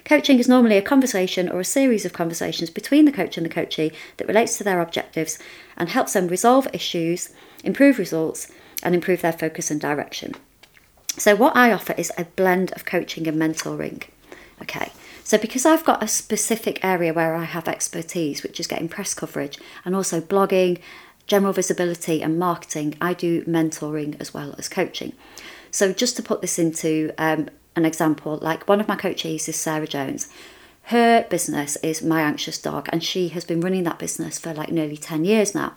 Coaching 0.04 0.40
is 0.40 0.50
normally 0.50 0.76
a 0.76 0.82
conversation 0.82 1.48
or 1.48 1.62
a 1.62 1.66
series 1.66 2.04
of 2.04 2.12
conversations 2.12 2.70
between 2.70 3.06
the 3.06 3.14
coach 3.14 3.38
and 3.38 3.46
the 3.46 3.50
coachee 3.50 3.94
that 4.18 4.28
relates 4.28 4.58
to 4.58 4.64
their 4.64 4.82
objectives 4.82 5.40
and 5.78 5.88
helps 5.88 6.14
them 6.14 6.28
resolve 6.28 6.68
issues, 6.74 7.30
improve 7.64 7.98
results, 7.98 8.52
and 8.84 8.96
improve 8.96 9.22
their 9.22 9.34
focus 9.34 9.72
and 9.72 9.80
direction. 9.80 10.36
So, 11.18 11.36
what 11.36 11.56
I 11.56 11.72
offer 11.72 11.94
is 11.98 12.12
a 12.18 12.26
blend 12.26 12.72
of 12.74 12.86
coaching 12.86 13.28
and 13.28 13.40
mentoring. 13.42 14.04
Okay, 14.62 14.92
so 15.24 15.38
because 15.38 15.66
I've 15.66 15.86
got 15.86 16.04
a 16.04 16.08
specific 16.08 16.84
area 16.84 17.14
where 17.14 17.36
I 17.36 17.44
have 17.44 17.68
expertise, 17.68 18.44
which 18.44 18.60
is 18.60 18.68
getting 18.68 18.90
press 18.90 19.14
coverage 19.14 19.58
and 19.86 19.96
also 19.96 20.22
blogging, 20.22 20.80
general 21.28 21.54
visibility, 21.54 22.22
and 22.22 22.40
marketing, 22.40 22.96
I 23.02 23.14
do 23.14 23.44
mentoring 23.46 24.20
as 24.20 24.34
well 24.34 24.56
as 24.58 24.70
coaching. 24.70 25.14
So, 25.72 25.94
just 25.94 26.16
to 26.18 26.24
put 26.24 26.42
this 26.42 26.60
into 26.60 27.12
um, 27.18 27.50
an 27.76 27.86
example, 27.86 28.38
like 28.42 28.68
one 28.68 28.80
of 28.80 28.88
my 28.88 28.96
coaches 28.96 29.48
is 29.48 29.56
Sarah 29.56 29.88
Jones. 29.88 30.30
Her 30.84 31.28
business 31.30 31.76
is 31.78 32.02
My 32.02 32.22
Anxious 32.22 32.60
Dog, 32.60 32.90
and 32.92 33.04
she 33.04 33.30
has 33.30 33.46
been 33.46 33.62
running 33.62 33.84
that 33.84 34.00
business 34.00 34.40
for 34.40 34.54
like 34.54 34.72
nearly 34.72 34.98
10 34.98 35.24
years 35.24 35.54
now. 35.54 35.74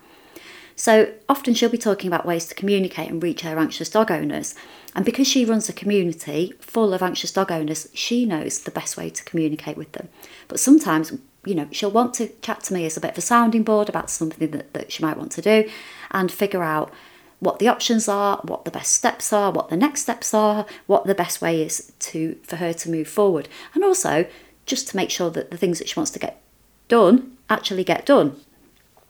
So 0.77 1.13
often 1.29 1.55
she'll 1.55 1.69
be 1.69 1.79
talking 1.79 2.09
about 2.09 2.27
ways 2.27 2.47
to 2.47 2.55
communicate 2.55 3.11
and 3.11 3.23
reach 3.23 3.43
her 3.43 3.59
anxious 3.59 3.89
dog 3.89 4.11
owners. 4.11 4.55
And 4.95 5.05
because 5.05 5.27
she 5.27 5.45
runs 5.45 5.69
a 5.69 5.73
community 5.73 6.55
full 6.61 6.93
of 6.93 7.03
anxious 7.03 7.33
dog 7.33 7.51
owners, 7.51 7.89
she 7.95 8.25
knows 8.25 8.61
the 8.61 8.71
best 8.71 8.97
way 8.97 9.11
to 9.11 9.25
communicate 9.25 9.77
with 9.77 9.93
them. 9.93 10.09
But 10.49 10.61
sometimes, 10.61 11.13
you 11.45 11.55
know, 11.55 11.69
she'll 11.71 11.91
want 11.91 12.15
to 12.15 12.29
chat 12.43 12.63
to 12.65 12.75
me 12.75 12.85
as 12.87 12.97
a 12.97 13.01
bit 13.01 13.13
of 13.13 13.19
a 13.19 13.23
sounding 13.23 13.63
board 13.63 13.89
about 13.89 14.11
something 14.11 14.51
that, 14.51 14.73
that 14.73 14.93
she 14.93 15.03
might 15.03 15.17
want 15.17 15.33
to 15.33 15.43
do 15.43 15.71
and 16.11 16.31
figure 16.31 16.63
out 16.63 16.93
what 17.41 17.59
the 17.59 17.67
options 17.69 18.09
are, 18.09 18.41
what 18.45 18.65
the 18.65 18.71
best 18.71 18.95
steps 18.95 19.33
are, 19.33 19.51
what 19.51 19.69
the 19.69 19.77
next 19.77 20.03
steps 20.03 20.33
are, 20.33 20.65
what 20.87 21.07
the 21.07 21.15
best 21.15 21.43
way 21.43 21.61
is 21.61 21.93
to 21.99 22.37
for 22.45 22.57
her 22.57 22.73
to 22.73 22.91
move 22.91 23.09
forward. 23.09 23.49
And 23.75 23.83
also 23.83 24.27
just 24.65 24.89
to 24.89 24.97
make 24.97 25.11
sure 25.11 25.31
that 25.31 25.51
the 25.51 25.57
things 25.57 25.79
that 25.79 25.89
she 25.89 25.99
wants 25.99 26.13
to 26.13 26.21
get 26.21 26.41
done 26.87 27.37
actually 27.51 27.83
get 27.83 28.07
done. 28.07 28.37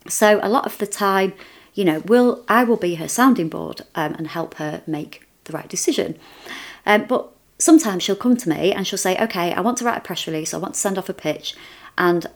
So 0.09 0.41
a 0.43 0.49
lot 0.49 0.67
of 0.67 0.79
the 0.79 0.87
time, 0.87 1.33
you 1.75 1.85
know, 1.85 2.01
will 2.01 2.45
I 2.49 2.65
will 2.65 2.77
be 2.77 2.97
her 2.97 3.09
sounding 3.09 3.49
board 3.49 3.83
um, 3.95 4.15
and 4.15 4.29
help 4.29 4.55
her 4.55 4.83
make 4.87 5.27
the 5.45 5.53
right 5.53 5.69
decision. 5.69 6.19
Um, 6.87 7.07
but 7.07 7.31
sometimes 7.59 8.03
she'll 8.03 8.17
come 8.17 8.37
to 8.37 8.49
me 8.49 8.73
and 8.73 8.87
she'll 8.87 8.99
say, 8.99 9.17
"Okay, 9.17 9.53
I 9.53 9.61
want 9.61 9.79
to 9.79 9.85
write 9.85 9.99
a 9.99 10.01
press 10.01 10.27
release. 10.27 10.53
I 10.53 10.59
want 10.59 10.75
to 10.75 10.81
send 10.81 10.99
off 10.99 11.09
a 11.09 11.15
pitch, 11.15 11.55
and 11.97 12.27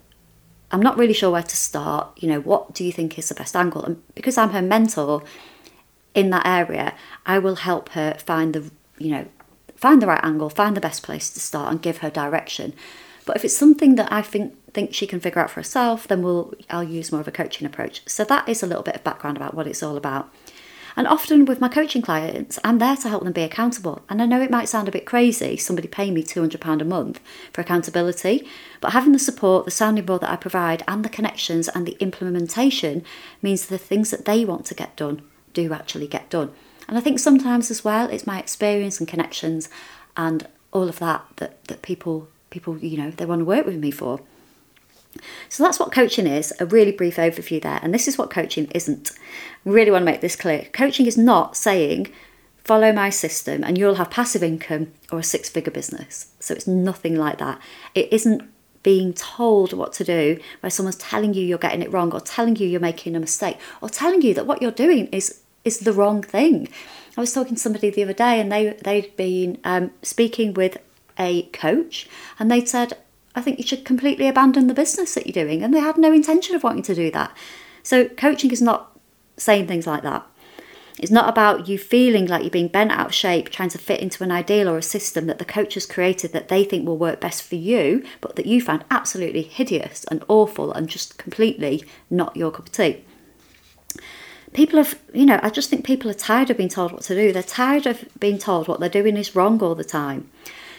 I'm 0.71 0.83
not 0.83 0.97
really 0.97 1.13
sure 1.13 1.31
where 1.31 1.43
to 1.43 1.57
start. 1.57 2.17
You 2.17 2.29
know, 2.29 2.41
what 2.41 2.75
do 2.75 2.85
you 2.85 2.93
think 2.93 3.19
is 3.19 3.29
the 3.29 3.35
best 3.35 3.57
angle?" 3.57 3.85
And 3.85 4.03
because 4.15 4.39
I'm 4.39 4.51
her 4.51 4.63
mentor 4.63 5.23
in 6.15 6.31
that 6.31 6.47
area, 6.47 6.95
I 7.27 7.39
will 7.39 7.57
help 7.57 7.91
her 7.91 8.15
find 8.25 8.55
the, 8.55 8.71
you 8.99 9.11
know, 9.11 9.27
find 9.77 10.01
the 10.01 10.07
right 10.07 10.25
angle, 10.25 10.49
find 10.49 10.77
the 10.77 10.81
best 10.81 11.03
place 11.03 11.29
to 11.31 11.41
start, 11.41 11.71
and 11.71 11.83
give 11.83 11.99
her 11.99 12.11
direction. 12.11 12.73
But 13.27 13.37
if 13.37 13.45
it's 13.45 13.57
something 13.57 13.97
that 13.97 14.11
I 14.11 14.23
think 14.23 14.55
think 14.77 14.95
she 14.95 15.07
can 15.07 15.21
figure 15.21 15.41
out 15.41 15.49
for 15.49 15.61
herself, 15.61 16.07
then 16.07 16.23
we'll 16.23 16.53
I'll 16.69 16.85
use 16.85 17.11
more 17.11 17.23
of 17.23 17.27
a 17.27 17.33
coaching 17.33 17.67
approach. 17.67 18.03
So 18.07 18.25
that 18.25 18.47
is 18.47 18.63
a 18.63 18.67
little 18.67 18.83
bit 18.83 18.95
of 18.95 19.03
background 19.03 19.39
about 19.39 19.55
what 19.55 19.67
it's 19.67 19.83
all 19.83 19.97
about. 19.97 20.31
And 20.99 21.09
often 21.09 21.47
with 21.47 21.61
my 21.61 21.69
coaching 21.69 22.03
clients, 22.03 22.59
I'm 22.63 22.79
there 22.79 22.97
to 22.97 23.09
help 23.09 23.25
them 23.25 23.33
be 23.33 23.43
accountable. 23.43 24.03
And 24.09 24.21
I 24.21 24.27
know 24.27 24.41
it 24.41 24.51
might 24.51 24.69
sound 24.69 24.87
a 24.87 24.93
bit 24.93 25.07
crazy, 25.07 25.57
somebody 25.57 25.89
paying 25.89 26.15
me 26.15 26.23
£200 26.23 26.81
a 26.81 26.85
month 26.85 27.21
for 27.53 27.63
accountability, 27.63 28.47
but 28.81 28.93
having 28.93 29.13
the 29.13 29.19
support, 29.19 29.65
the 29.65 29.71
sounding 29.71 30.05
board 30.05 30.23
that 30.23 30.31
I 30.31 30.37
provide, 30.37 30.83
and 30.87 31.05
the 31.05 31.11
connections 31.11 31.69
and 31.69 31.87
the 31.87 31.97
implementation 32.01 33.03
means 33.43 33.67
the 33.67 33.79
things 33.79 34.11
that 34.11 34.27
they 34.27 34.45
want 34.45 34.67
to 34.67 34.75
get 34.75 34.97
done 34.97 35.23
do 35.53 35.73
actually 35.73 36.07
get 36.07 36.31
done. 36.31 36.51
And 36.89 36.97
I 36.97 37.01
think 37.01 37.19
sometimes 37.19 37.71
as 37.71 37.85
well, 37.85 38.09
it's 38.09 38.27
my 38.27 38.39
experience 38.39 38.99
and 38.99 39.09
connections 39.09 39.69
and 40.17 40.47
all 40.73 40.89
of 40.89 40.99
that 40.99 41.25
that, 41.37 41.65
that 41.65 41.83
people 41.83 42.29
people, 42.51 42.79
you 42.79 42.97
know, 42.97 43.11
they 43.11 43.27
want 43.27 43.41
to 43.41 43.45
work 43.45 43.67
with 43.67 43.77
me 43.77 43.91
for. 43.91 44.21
So 45.49 45.63
that's 45.63 45.79
what 45.79 45.93
coaching 45.93 46.27
is, 46.27 46.53
a 46.61 46.67
really 46.67 46.93
brief 46.93 47.17
overview 47.17 47.61
there. 47.63 47.81
And 47.83 47.93
this 47.93 48.09
is 48.09 48.19
what 48.19 48.31
coaching 48.31 48.67
isn't. 48.75 49.13
really 49.65 49.91
want 49.91 50.03
to 50.03 50.11
make 50.11 50.21
this 50.21 50.37
clear. 50.37 50.69
Coaching 50.73 51.07
is 51.07 51.17
not 51.17 51.57
saying, 51.57 52.13
follow 52.67 52.93
my 52.93 53.11
system 53.11 53.63
and 53.63 53.79
you'll 53.79 53.95
have 53.95 54.11
passive 54.11 54.43
income 54.43 54.93
or 55.13 55.21
a 55.21 55.23
six 55.23 55.49
figure 55.49 55.71
business. 55.71 56.33
So 56.41 56.53
it's 56.53 56.67
nothing 56.67 57.15
like 57.15 57.39
that. 57.39 57.61
It 57.95 58.13
isn't 58.13 58.43
being 58.83 59.13
told 59.15 59.73
what 59.73 59.93
to 59.93 60.05
do 60.05 60.39
where 60.61 60.71
someone's 60.71 60.97
telling 60.97 61.33
you 61.33 61.43
you're 61.43 61.59
getting 61.59 61.83
it 61.83 61.93
wrong 61.93 62.13
or 62.13 62.21
telling 62.21 62.57
you 62.57 62.67
you're 62.67 62.81
making 62.81 63.15
a 63.17 63.21
mistake 63.21 63.57
or 63.81 63.89
telling 63.89 64.23
you 64.23 64.35
that 64.35 64.47
what 64.47 64.61
you're 64.63 64.71
doing 64.71 65.07
is 65.09 65.41
is 65.65 65.81
the 65.81 65.93
wrong 65.93 66.23
thing. 66.23 66.69
I 67.17 67.21
was 67.21 67.33
talking 67.33 67.57
to 67.57 67.61
somebody 67.61 67.91
the 67.91 68.05
other 68.05 68.13
day 68.13 68.41
and 68.41 68.51
they 68.51 68.77
they'd 68.83 69.17
been 69.17 69.59
um, 69.65 69.91
speaking 70.03 70.55
with 70.55 70.77
a 71.19 71.43
coach 71.47 72.09
and 72.39 72.51
they'd 72.51 72.69
said 72.69 72.97
I 73.37 73.43
think 73.43 73.59
you 73.59 73.67
should 73.67 73.85
completely 73.85 74.27
abandon 74.27 74.67
the 74.67 74.75
business 74.75 75.15
that 75.15 75.27
you're 75.27 75.45
doing. 75.45 75.63
And 75.63 75.73
they 75.73 75.81
had 75.81 75.99
no 75.99 76.13
intention 76.13 76.57
of 76.57 76.65
wanting 76.65 76.83
to 76.85 76.95
do 76.95 77.11
that. 77.11 77.37
So, 77.83 78.09
coaching 78.09 78.51
is 78.51 78.63
not 78.63 78.99
saying 79.37 79.67
things 79.67 79.87
like 79.87 80.03
that. 80.03 80.27
It's 80.99 81.13
not 81.13 81.29
about 81.29 81.69
you 81.69 81.79
feeling 81.79 82.27
like 82.27 82.43
you're 82.43 82.51
being 82.51 82.69
bent 82.69 82.91
out 82.91 83.09
of 83.09 83.15
shape, 83.15 83.51
trying 83.51 83.69
to 83.69 83.79
fit 83.79 84.01
into 84.01 84.25
an 84.25 84.33
ideal 84.33 84.67
or 84.67 84.79
a 84.79 84.83
system 84.83 85.27
that 85.27 85.39
the 85.39 85.45
coach 85.45 85.75
has 85.75 85.85
created 85.85 86.33
that 86.33 86.49
they 86.49 86.65
think 86.65 86.87
will 86.87 86.97
work 86.97 87.21
best 87.21 87.43
for 87.43 87.57
you, 87.57 88.03
but 88.23 88.37
that 88.37 88.47
you 88.47 88.63
find 88.63 88.83
absolutely 88.91 89.43
hideous 89.43 90.05
and 90.05 90.25
awful 90.27 90.73
and 90.73 90.89
just 90.89 91.19
completely 91.19 91.85
not 92.09 92.35
your 92.35 92.51
cup 92.51 92.67
of 92.67 92.73
tea. 92.73 93.05
People 94.55 94.79
have, 94.79 94.99
you 95.13 95.27
know, 95.27 95.39
I 95.43 95.51
just 95.51 95.69
think 95.69 95.85
people 95.85 96.11
are 96.11 96.15
tired 96.15 96.49
of 96.49 96.57
being 96.57 96.71
told 96.71 96.93
what 96.93 97.03
to 97.03 97.15
do. 97.15 97.31
They're 97.31 97.43
tired 97.43 97.87
of 97.87 98.09
being 98.19 98.39
told 98.39 98.67
what 98.67 98.81
they're 98.81 98.89
doing 98.89 99.19
is 99.19 99.37
wrong 99.37 99.63
all 99.63 99.75
the 99.75 99.85
time. 99.85 100.31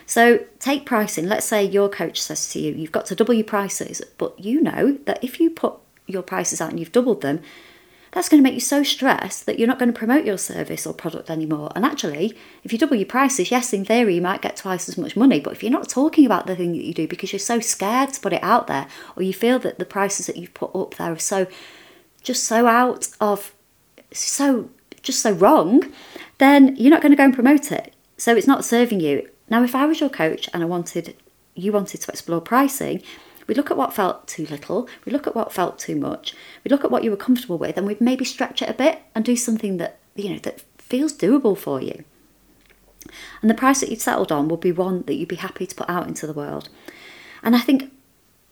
So 0.07 0.45
take 0.59 0.85
pricing. 0.85 1.27
Let's 1.27 1.45
say 1.45 1.63
your 1.63 1.89
coach 1.89 2.21
says 2.21 2.49
to 2.53 2.59
you, 2.59 2.73
you've 2.73 2.93
got 2.93 3.05
to 3.07 3.15
double 3.15 3.33
your 3.33 3.43
prices, 3.43 4.01
but 4.17 4.39
you 4.39 4.61
know 4.61 4.97
that 5.05 5.21
if 5.23 5.39
you 5.39 5.49
put 5.49 5.73
your 6.07 6.23
prices 6.23 6.61
out 6.61 6.69
and 6.69 6.79
you've 6.79 6.93
doubled 6.93 7.21
them, 7.21 7.41
that's 8.13 8.29
going 8.29 8.41
to 8.41 8.43
make 8.43 8.53
you 8.53 8.61
so 8.61 8.83
stressed 8.83 9.45
that 9.45 9.59
you're 9.59 9.67
not 9.67 9.79
going 9.79 9.91
to 9.91 9.97
promote 9.97 10.23
your 10.23 10.37
service 10.37 10.87
or 10.87 10.93
product 10.93 11.29
anymore. 11.29 11.73
And 11.75 11.85
actually, 11.85 12.37
if 12.63 12.71
you 12.71 12.79
double 12.79 12.95
your 12.95 13.05
prices, 13.05 13.51
yes, 13.51 13.73
in 13.73 13.83
theory, 13.83 14.15
you 14.15 14.21
might 14.21 14.41
get 14.41 14.55
twice 14.55 14.87
as 14.87 14.97
much 14.97 15.17
money. 15.17 15.41
But 15.41 15.53
if 15.53 15.61
you're 15.61 15.73
not 15.73 15.89
talking 15.89 16.25
about 16.25 16.47
the 16.47 16.55
thing 16.55 16.71
that 16.71 16.85
you 16.85 16.93
do 16.93 17.05
because 17.05 17.33
you're 17.33 17.39
so 17.39 17.59
scared 17.59 18.13
to 18.13 18.21
put 18.21 18.31
it 18.31 18.41
out 18.41 18.67
there, 18.67 18.87
or 19.17 19.23
you 19.23 19.33
feel 19.33 19.59
that 19.59 19.77
the 19.77 19.85
prices 19.85 20.25
that 20.27 20.37
you've 20.37 20.53
put 20.53 20.73
up 20.73 20.95
there 20.95 21.11
are 21.11 21.19
so 21.19 21.47
just 22.23 22.45
so 22.45 22.65
out 22.65 23.09
of 23.19 23.53
so 24.13 24.69
just 25.01 25.21
so 25.21 25.31
wrong, 25.31 25.83
then 26.37 26.77
you're 26.77 26.91
not 26.91 27.01
going 27.01 27.11
to 27.11 27.17
go 27.17 27.25
and 27.25 27.33
promote 27.33 27.73
it. 27.73 27.93
So 28.15 28.35
it's 28.35 28.47
not 28.47 28.63
serving 28.63 29.01
you. 29.01 29.29
Now, 29.49 29.63
if 29.63 29.75
I 29.75 29.85
was 29.85 29.99
your 29.99 30.09
coach 30.09 30.49
and 30.53 30.63
I 30.63 30.65
wanted 30.65 31.15
you 31.55 31.71
wanted 31.71 32.01
to 32.01 32.11
explore 32.11 32.39
pricing, 32.39 33.01
we'd 33.47 33.57
look 33.57 33.71
at 33.71 33.77
what 33.77 33.93
felt 33.93 34.27
too 34.27 34.45
little, 34.45 34.87
we'd 35.03 35.13
look 35.13 35.25
at 35.25 35.35
what 35.35 35.51
felt 35.51 35.79
too 35.79 35.95
much, 35.95 36.35
we'd 36.63 36.71
look 36.71 36.83
at 36.83 36.91
what 36.91 37.03
you 37.03 37.09
were 37.09 37.17
comfortable 37.17 37.57
with, 37.57 37.77
and 37.77 37.87
we'd 37.87 37.99
maybe 37.99 38.23
stretch 38.23 38.61
it 38.61 38.69
a 38.69 38.73
bit 38.73 39.01
and 39.15 39.25
do 39.25 39.35
something 39.35 39.77
that 39.77 39.97
you 40.15 40.29
know 40.29 40.39
that 40.39 40.61
feels 40.77 41.13
doable 41.13 41.57
for 41.57 41.81
you. 41.81 42.03
And 43.41 43.49
the 43.49 43.55
price 43.55 43.79
that 43.79 43.89
you'd 43.89 44.01
settled 44.01 44.31
on 44.31 44.47
would 44.49 44.59
be 44.59 44.71
one 44.71 45.03
that 45.03 45.15
you'd 45.15 45.29
be 45.29 45.37
happy 45.37 45.65
to 45.65 45.75
put 45.75 45.89
out 45.89 46.07
into 46.07 46.27
the 46.27 46.33
world. 46.33 46.69
And 47.41 47.55
I 47.55 47.59
think 47.59 47.91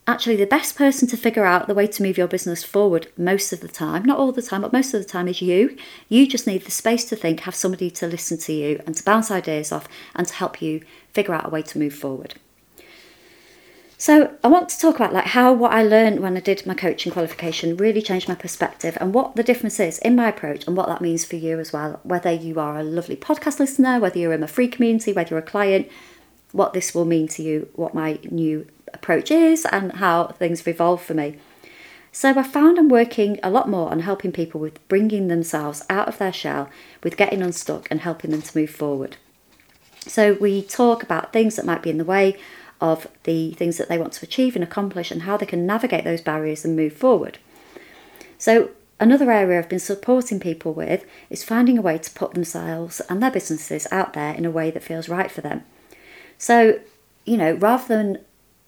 actually 0.08 0.36
the 0.36 0.46
best 0.46 0.76
person 0.76 1.08
to 1.08 1.18
figure 1.18 1.46
out 1.46 1.68
the 1.68 1.74
way 1.74 1.88
to 1.88 2.04
move 2.04 2.18
your 2.18 2.28
business 2.28 2.64
forward 2.64 3.08
most 3.18 3.52
of 3.52 3.62
the 3.62 3.68
time, 3.68 4.04
not 4.04 4.20
all 4.20 4.32
the 4.32 4.42
time, 4.42 4.62
but 4.62 4.74
most 4.74 4.94
of 4.94 5.02
the 5.02 5.10
time 5.10 5.28
is 5.28 5.42
you. 5.42 5.76
You 6.10 6.28
just 6.28 6.46
need 6.46 6.64
the 6.64 6.72
space 6.72 7.06
to 7.06 7.16
think, 7.16 7.42
have 7.42 7.56
somebody 7.56 7.90
to 7.92 8.08
listen 8.08 8.38
to 8.40 8.54
you 8.54 8.82
and 8.86 8.96
to 8.96 9.04
bounce 9.04 9.32
ideas 9.32 9.72
off 9.72 9.88
and 10.16 10.28
to 10.28 10.34
help 10.34 10.62
you 10.62 10.82
figure 11.14 11.34
out 11.34 11.48
a 11.48 11.50
way 11.50 11.64
to 11.64 11.80
move 11.80 11.94
forward. 11.94 12.36
So 13.98 14.36
I 14.44 14.50
want 14.50 14.70
to 14.70 14.78
talk 14.78 14.98
about 14.98 15.14
like 15.14 15.26
how 15.26 15.54
what 15.54 15.72
I 15.72 15.82
learned 15.82 16.20
when 16.20 16.36
I 16.36 16.42
did 16.42 16.66
my 16.66 16.76
coaching 16.76 17.14
qualification 17.14 17.78
really 17.78 18.02
changed 18.02 18.28
my 18.28 18.36
perspective 18.36 18.98
and 19.00 19.14
what 19.14 19.36
the 19.36 19.44
difference 19.44 19.80
is 19.80 20.00
in 20.00 20.16
my 20.16 20.28
approach 20.28 20.68
and 20.68 20.76
what 20.76 20.88
that 20.90 21.02
means 21.02 21.24
for 21.24 21.38
you 21.38 21.60
as 21.60 21.72
well. 21.72 22.02
Whether 22.04 22.32
you 22.32 22.60
are 22.60 22.78
a 22.78 22.84
lovely 22.84 23.16
podcast 23.16 23.58
listener, 23.58 24.00
whether 24.00 24.20
you're 24.20 24.34
in 24.34 24.44
a 24.44 24.48
free 24.48 24.68
community, 24.68 25.14
whether 25.14 25.30
you're 25.30 25.40
a 25.40 25.42
client, 25.42 25.90
what 26.52 26.74
this 26.74 26.94
will 26.94 27.06
mean 27.06 27.28
to 27.30 27.42
you, 27.42 27.70
what 27.74 27.96
my 27.96 28.20
new 28.30 28.68
approach 28.96 29.30
is, 29.30 29.66
and 29.66 29.94
how 29.94 30.28
things 30.28 30.60
have 30.60 30.68
evolved 30.68 31.04
for 31.06 31.14
me. 31.14 31.38
So 32.12 32.30
I 32.30 32.44
found 32.44 32.80
I'm 32.80 32.90
working 32.90 33.40
a 33.44 33.50
lot 33.50 33.70
more 33.70 33.92
on 33.92 34.00
helping 34.00 34.32
people 34.32 34.62
with 34.62 34.86
bringing 34.88 35.28
themselves 35.28 35.84
out 35.90 36.08
of 36.08 36.18
their 36.18 36.32
shell, 36.34 36.70
with 37.04 37.18
getting 37.18 37.42
unstuck 37.42 37.88
and 37.92 38.00
helping 38.00 38.32
them 38.32 38.42
to 38.42 38.58
move 38.58 38.70
forward. 38.70 39.18
So 40.00 40.34
we 40.34 40.62
talk 40.62 41.04
about 41.04 41.34
things 41.34 41.56
that 41.56 41.66
might 41.66 41.82
be 41.82 41.90
in 41.90 41.98
the 41.98 42.06
way 42.06 42.38
of 42.82 43.08
the 43.24 43.52
things 43.54 43.78
that 43.78 43.90
they 43.90 43.98
want 43.98 44.14
to 44.14 44.26
achieve 44.26 44.56
and 44.56 44.64
accomplish 44.64 45.12
and 45.12 45.24
how 45.24 45.38
they 45.38 45.46
can 45.46 45.66
navigate 45.66 46.04
those 46.04 46.22
barriers 46.22 46.66
and 46.66 46.76
move 46.76 46.94
forward. 46.94 47.38
So, 48.38 48.70
another 49.00 49.32
area 49.32 49.60
I've 49.60 49.70
been 49.70 49.80
supporting 49.80 50.40
people 50.40 50.74
with 50.74 51.06
is 51.30 51.44
finding 51.44 51.78
a 51.78 51.82
way 51.82 51.98
to 51.98 52.12
put 52.12 52.34
themselves 52.34 53.02
and 53.10 53.22
their 53.22 53.32
businesses 53.32 53.88
out 53.92 54.14
there 54.14 54.34
in 54.34 54.46
a 54.46 54.52
way 54.52 54.72
that 54.72 54.84
feels 54.84 55.10
right 55.10 55.32
for 55.32 55.42
them. 55.42 55.64
So, 56.38 56.80
you 57.26 57.38
know, 57.38 57.54
rather 57.54 57.88
than 57.88 58.20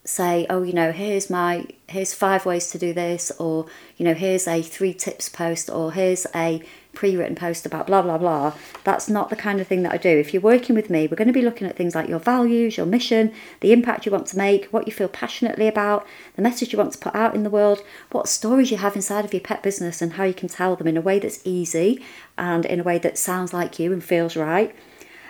say, 0.03 0.45
oh, 0.49 0.63
you 0.63 0.73
know, 0.73 0.91
here's 0.91 1.29
my 1.29 1.65
here's 1.87 2.13
five 2.13 2.45
ways 2.45 2.69
to 2.71 2.77
do 2.77 2.93
this, 2.93 3.31
or 3.39 3.65
you 3.97 4.05
know, 4.05 4.13
here's 4.13 4.47
a 4.47 4.61
three 4.61 4.93
tips 4.93 5.29
post, 5.29 5.69
or 5.69 5.91
here's 5.91 6.25
a 6.33 6.61
pre-written 6.93 7.35
post 7.35 7.65
about 7.65 7.87
blah 7.87 8.01
blah 8.01 8.17
blah. 8.17 8.53
That's 8.83 9.09
not 9.09 9.29
the 9.29 9.35
kind 9.35 9.59
of 9.59 9.67
thing 9.67 9.83
that 9.83 9.93
I 9.93 9.97
do. 9.97 10.09
If 10.09 10.33
you're 10.33 10.41
working 10.41 10.75
with 10.75 10.89
me, 10.89 11.07
we're 11.07 11.17
going 11.17 11.27
to 11.27 11.33
be 11.33 11.41
looking 11.41 11.67
at 11.67 11.75
things 11.75 11.93
like 11.93 12.09
your 12.09 12.19
values, 12.19 12.77
your 12.77 12.85
mission, 12.85 13.33
the 13.59 13.73
impact 13.73 14.05
you 14.05 14.11
want 14.11 14.27
to 14.27 14.37
make, 14.37 14.65
what 14.65 14.87
you 14.87 14.93
feel 14.93 15.09
passionately 15.09 15.67
about, 15.67 16.07
the 16.35 16.41
message 16.41 16.71
you 16.71 16.79
want 16.79 16.93
to 16.93 16.99
put 16.99 17.13
out 17.13 17.35
in 17.35 17.43
the 17.43 17.49
world, 17.49 17.83
what 18.11 18.27
stories 18.27 18.71
you 18.71 18.77
have 18.77 18.95
inside 18.95 19.25
of 19.25 19.33
your 19.33 19.41
pet 19.41 19.61
business, 19.61 20.01
and 20.01 20.13
how 20.13 20.23
you 20.23 20.33
can 20.33 20.49
tell 20.49 20.75
them 20.75 20.87
in 20.87 20.97
a 20.97 21.01
way 21.01 21.19
that's 21.19 21.41
easy 21.43 22.03
and 22.37 22.65
in 22.65 22.79
a 22.79 22.83
way 22.83 22.97
that 22.97 23.17
sounds 23.17 23.53
like 23.53 23.77
you 23.77 23.93
and 23.93 24.03
feels 24.03 24.35
right 24.35 24.75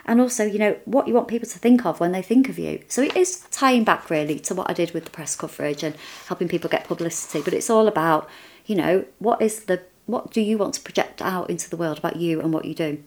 and 0.07 0.21
also, 0.21 0.45
you 0.45 0.57
know, 0.57 0.77
what 0.85 1.07
you 1.07 1.13
want 1.13 1.27
people 1.27 1.49
to 1.49 1.59
think 1.59 1.85
of 1.85 1.99
when 1.99 2.13
they 2.13 2.21
think 2.21 2.47
of 2.47 2.57
you. 2.57 2.81
So 2.87 3.01
it 3.01 3.15
is 3.15 3.41
tying 3.51 3.83
back 3.83 4.09
really 4.09 4.39
to 4.39 4.55
what 4.55 4.69
I 4.69 4.73
did 4.73 4.91
with 4.91 5.03
the 5.03 5.11
press 5.11 5.35
coverage 5.35 5.83
and 5.83 5.95
helping 6.27 6.47
people 6.47 6.69
get 6.69 6.87
publicity, 6.87 7.41
but 7.41 7.53
it's 7.53 7.69
all 7.69 7.87
about, 7.87 8.29
you 8.65 8.75
know, 8.75 9.05
what 9.19 9.41
is 9.41 9.65
the 9.65 9.81
what 10.05 10.31
do 10.31 10.39
you 10.39 10.57
want 10.57 10.73
to 10.73 10.81
project 10.81 11.21
out 11.21 11.49
into 11.49 11.69
the 11.69 11.75
world 11.75 11.97
about 11.97 12.15
you 12.15 12.39
and 12.39 12.53
what 12.53 12.63
you 12.63 12.73
do? 12.73 13.03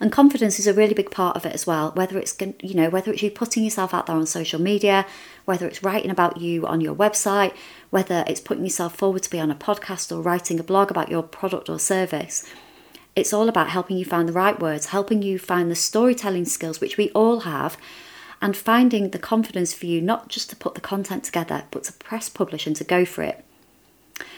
And 0.00 0.10
confidence 0.10 0.58
is 0.58 0.66
a 0.66 0.74
really 0.74 0.92
big 0.92 1.12
part 1.12 1.36
of 1.36 1.46
it 1.46 1.54
as 1.54 1.64
well. 1.64 1.92
Whether 1.92 2.18
it's 2.18 2.36
you 2.40 2.74
know 2.74 2.90
whether 2.90 3.12
it's 3.12 3.22
you 3.22 3.30
putting 3.30 3.62
yourself 3.62 3.94
out 3.94 4.06
there 4.06 4.16
on 4.16 4.26
social 4.26 4.60
media, 4.60 5.06
whether 5.44 5.68
it's 5.68 5.84
writing 5.84 6.10
about 6.10 6.40
you 6.40 6.66
on 6.66 6.80
your 6.80 6.96
website, 6.96 7.54
whether 7.90 8.24
it's 8.26 8.40
putting 8.40 8.64
yourself 8.64 8.96
forward 8.96 9.22
to 9.22 9.30
be 9.30 9.38
on 9.38 9.52
a 9.52 9.54
podcast 9.54 10.14
or 10.14 10.20
writing 10.20 10.58
a 10.58 10.64
blog 10.64 10.90
about 10.90 11.08
your 11.08 11.22
product 11.22 11.70
or 11.70 11.78
service 11.78 12.44
it's 13.16 13.32
all 13.32 13.48
about 13.48 13.70
helping 13.70 13.96
you 13.96 14.04
find 14.04 14.28
the 14.28 14.34
right 14.34 14.60
words, 14.60 14.86
helping 14.86 15.22
you 15.22 15.38
find 15.38 15.70
the 15.70 15.74
storytelling 15.74 16.44
skills, 16.44 16.80
which 16.80 16.98
we 16.98 17.10
all 17.10 17.40
have, 17.40 17.78
and 18.42 18.54
finding 18.54 19.10
the 19.10 19.18
confidence 19.18 19.72
for 19.72 19.86
you 19.86 20.02
not 20.02 20.28
just 20.28 20.50
to 20.50 20.56
put 20.56 20.74
the 20.74 20.80
content 20.82 21.24
together, 21.24 21.64
but 21.70 21.84
to 21.84 21.92
press 21.94 22.28
publish 22.28 22.66
and 22.66 22.76
to 22.76 22.84
go 22.84 23.06
for 23.06 23.22
it. 23.22 23.42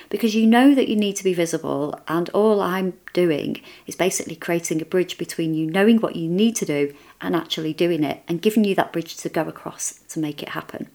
Because 0.08 0.35
you 0.35 0.47
know 0.47 0.75
that 0.75 0.88
you 0.88 0.97
need 0.97 1.16
to 1.16 1.25
be 1.25 1.35
visible, 1.35 2.00
and 2.06 2.30
all 2.30 2.62
I'm 2.62 2.94
doing 3.12 3.61
is 3.87 3.97
basically 3.97 4.37
creating 4.37 4.80
a 4.80 4.87
bridge 4.87 5.18
between 5.18 5.54
you 5.54 5.66
knowing 5.66 5.99
what 5.99 6.16
you 6.16 6.28
need 6.28 6.56
to 6.56 6.64
do 6.64 6.94
and 7.20 7.35
actually 7.35 7.75
doing 7.75 8.04
it, 8.04 8.23
and 8.28 8.40
giving 8.40 8.64
you 8.64 8.76
that 8.76 8.92
bridge 8.92 9.16
to 9.16 9.28
go 9.28 9.42
across 9.42 10.00
to 10.08 10.20
make 10.20 10.42
it 10.42 10.50
happen. 10.50 10.88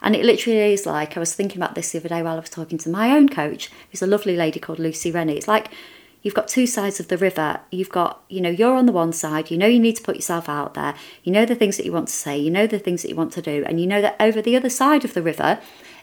And 0.00 0.16
it 0.16 0.24
literally 0.24 0.72
is 0.72 0.86
like 0.86 1.16
I 1.16 1.20
was 1.20 1.34
thinking 1.34 1.58
about 1.58 1.76
this 1.76 1.92
the 1.92 1.98
other 1.98 2.08
day 2.08 2.22
while 2.22 2.36
I 2.36 2.40
was 2.40 2.50
talking 2.50 2.78
to 2.78 2.88
my 2.88 3.10
own 3.10 3.28
coach, 3.28 3.70
who's 3.90 4.02
a 4.02 4.06
lovely 4.06 4.36
lady 4.36 4.58
called 4.58 4.80
Lucy 4.80 5.12
Rennie. 5.12 5.36
It's 5.36 5.46
like 5.46 5.70
you've 6.22 6.34
got 6.34 6.48
two 6.48 6.66
sides 6.66 7.00
of 7.00 7.08
the 7.08 7.18
river. 7.18 7.60
You've 7.70 7.90
got, 7.90 8.22
you 8.28 8.40
know, 8.40 8.50
you're 8.50 8.76
on 8.76 8.86
the 8.86 8.92
one 8.92 9.12
side, 9.12 9.50
you 9.50 9.58
know 9.58 9.66
you 9.66 9.80
need 9.80 9.96
to 9.96 10.02
put 10.02 10.16
yourself 10.16 10.48
out 10.48 10.74
there, 10.74 10.94
you 11.22 11.32
know 11.32 11.44
the 11.44 11.54
things 11.54 11.76
that 11.76 11.86
you 11.86 11.92
want 11.92 12.08
to 12.08 12.14
say, 12.14 12.38
you 12.38 12.50
know 12.50 12.66
the 12.66 12.78
things 12.78 13.02
that 13.02 13.08
you 13.08 13.16
want 13.16 13.32
to 13.34 13.42
do, 13.42 13.64
and 13.66 13.80
you 13.80 13.86
know 13.86 14.00
that 14.00 14.16
over 14.20 14.40
the 14.40 14.56
other 14.56 14.70
side 14.70 15.04
of 15.04 15.14
the 15.14 15.22
river 15.22 15.60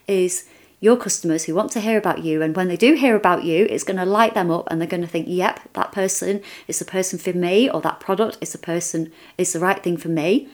is 0.08 0.48
your 0.82 0.96
customers 0.96 1.44
who 1.44 1.54
want 1.54 1.72
to 1.72 1.82
hear 1.82 1.98
about 1.98 2.24
you. 2.24 2.42
And 2.42 2.56
when 2.56 2.68
they 2.68 2.78
do 2.78 2.94
hear 2.94 3.16
about 3.16 3.44
you, 3.44 3.68
it's 3.70 3.84
going 3.84 3.98
to 3.98 4.06
light 4.06 4.34
them 4.34 4.50
up 4.50 4.68
and 4.72 4.80
they're 4.80 4.88
going 4.88 5.02
to 5.02 5.08
think, 5.08 5.28
yep, 5.28 5.60
that 5.74 5.92
person 5.92 6.42
is 6.68 6.80
the 6.80 6.86
person 6.86 7.20
for 7.20 7.34
me, 7.34 7.70
or 7.70 7.82
that 7.82 8.00
product 8.00 8.38
is 8.42 8.54
the 8.54 8.58
person, 8.58 9.12
is 9.38 9.54
the 9.54 9.60
right 9.60 9.82
thing 9.82 9.98
for 9.98 10.08
me. 10.08 10.48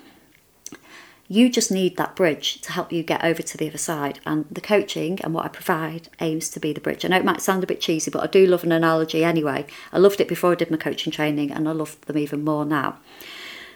You 1.27 1.50
just 1.50 1.72
need 1.72 1.98
that 1.98 2.15
bridge 2.15 2.62
to 2.62 2.72
help 2.72 2.91
you 2.91 3.01
get 3.01 3.24
over 3.24 3.41
to 3.41 3.58
the 3.58 3.67
other 3.67 3.79
side. 3.79 4.20
And 4.25 4.46
the 4.51 4.62
coaching 4.62 5.20
and 5.22 5.34
what 5.34 5.46
I 5.46 5.48
provide 5.48 6.10
aims 6.20 6.50
to 6.50 6.60
be 6.60 6.72
the 6.72 6.79
bridge. 6.79 7.03
I 7.03 7.08
know 7.08 7.17
it 7.17 7.25
might 7.25 7.41
sound 7.41 7.63
a 7.63 7.67
bit 7.67 7.82
cheesy, 7.82 8.12
but 8.12 8.24
I 8.24 8.27
do 8.27 8.46
love 8.46 8.63
an 8.63 8.72
analogy 8.72 9.24
anyway. 9.24 9.65
I 9.91 9.98
loved 9.98 10.22
it 10.22 10.27
before 10.27 10.51
I 10.51 10.55
did 10.55 10.70
my 10.70 10.77
coaching 10.77 11.12
training, 11.12 11.51
and 11.51 11.67
I 11.67 11.72
love 11.72 12.00
them 12.01 12.17
even 12.17 12.44
more 12.44 12.63
now. 12.63 12.98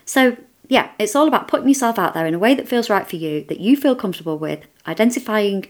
So, 0.05 0.37
yeah, 0.67 0.91
it's 0.99 1.15
all 1.15 1.27
about 1.27 1.47
putting 1.47 1.67
yourself 1.67 1.97
out 1.97 2.13
there 2.13 2.27
in 2.27 2.35
a 2.35 2.39
way 2.39 2.53
that 2.53 2.67
feels 2.67 2.89
right 2.89 3.07
for 3.07 3.15
you, 3.15 3.43
that 3.45 3.59
you 3.59 3.75
feel 3.75 3.95
comfortable 3.95 4.37
with, 4.37 4.65
identifying 4.87 5.65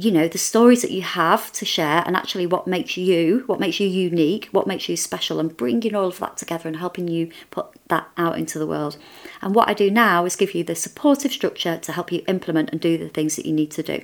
you 0.00 0.10
know 0.10 0.28
the 0.28 0.38
stories 0.38 0.82
that 0.82 0.90
you 0.90 1.02
have 1.02 1.52
to 1.52 1.64
share 1.64 2.02
and 2.06 2.16
actually 2.16 2.46
what 2.46 2.66
makes 2.66 2.96
you 2.96 3.42
what 3.46 3.60
makes 3.60 3.80
you 3.80 3.86
unique 3.86 4.48
what 4.52 4.66
makes 4.66 4.88
you 4.88 4.96
special 4.96 5.38
and 5.38 5.56
bringing 5.56 5.94
all 5.94 6.08
of 6.08 6.18
that 6.18 6.36
together 6.36 6.68
and 6.68 6.78
helping 6.78 7.08
you 7.08 7.30
put 7.50 7.66
that 7.88 8.08
out 8.16 8.38
into 8.38 8.58
the 8.58 8.66
world 8.66 8.96
and 9.42 9.54
what 9.54 9.68
i 9.68 9.74
do 9.74 9.90
now 9.90 10.24
is 10.24 10.36
give 10.36 10.54
you 10.54 10.64
the 10.64 10.74
supportive 10.74 11.32
structure 11.32 11.76
to 11.78 11.92
help 11.92 12.10
you 12.10 12.22
implement 12.28 12.70
and 12.70 12.80
do 12.80 12.96
the 12.96 13.08
things 13.08 13.36
that 13.36 13.46
you 13.46 13.52
need 13.52 13.70
to 13.70 13.82
do 13.82 14.00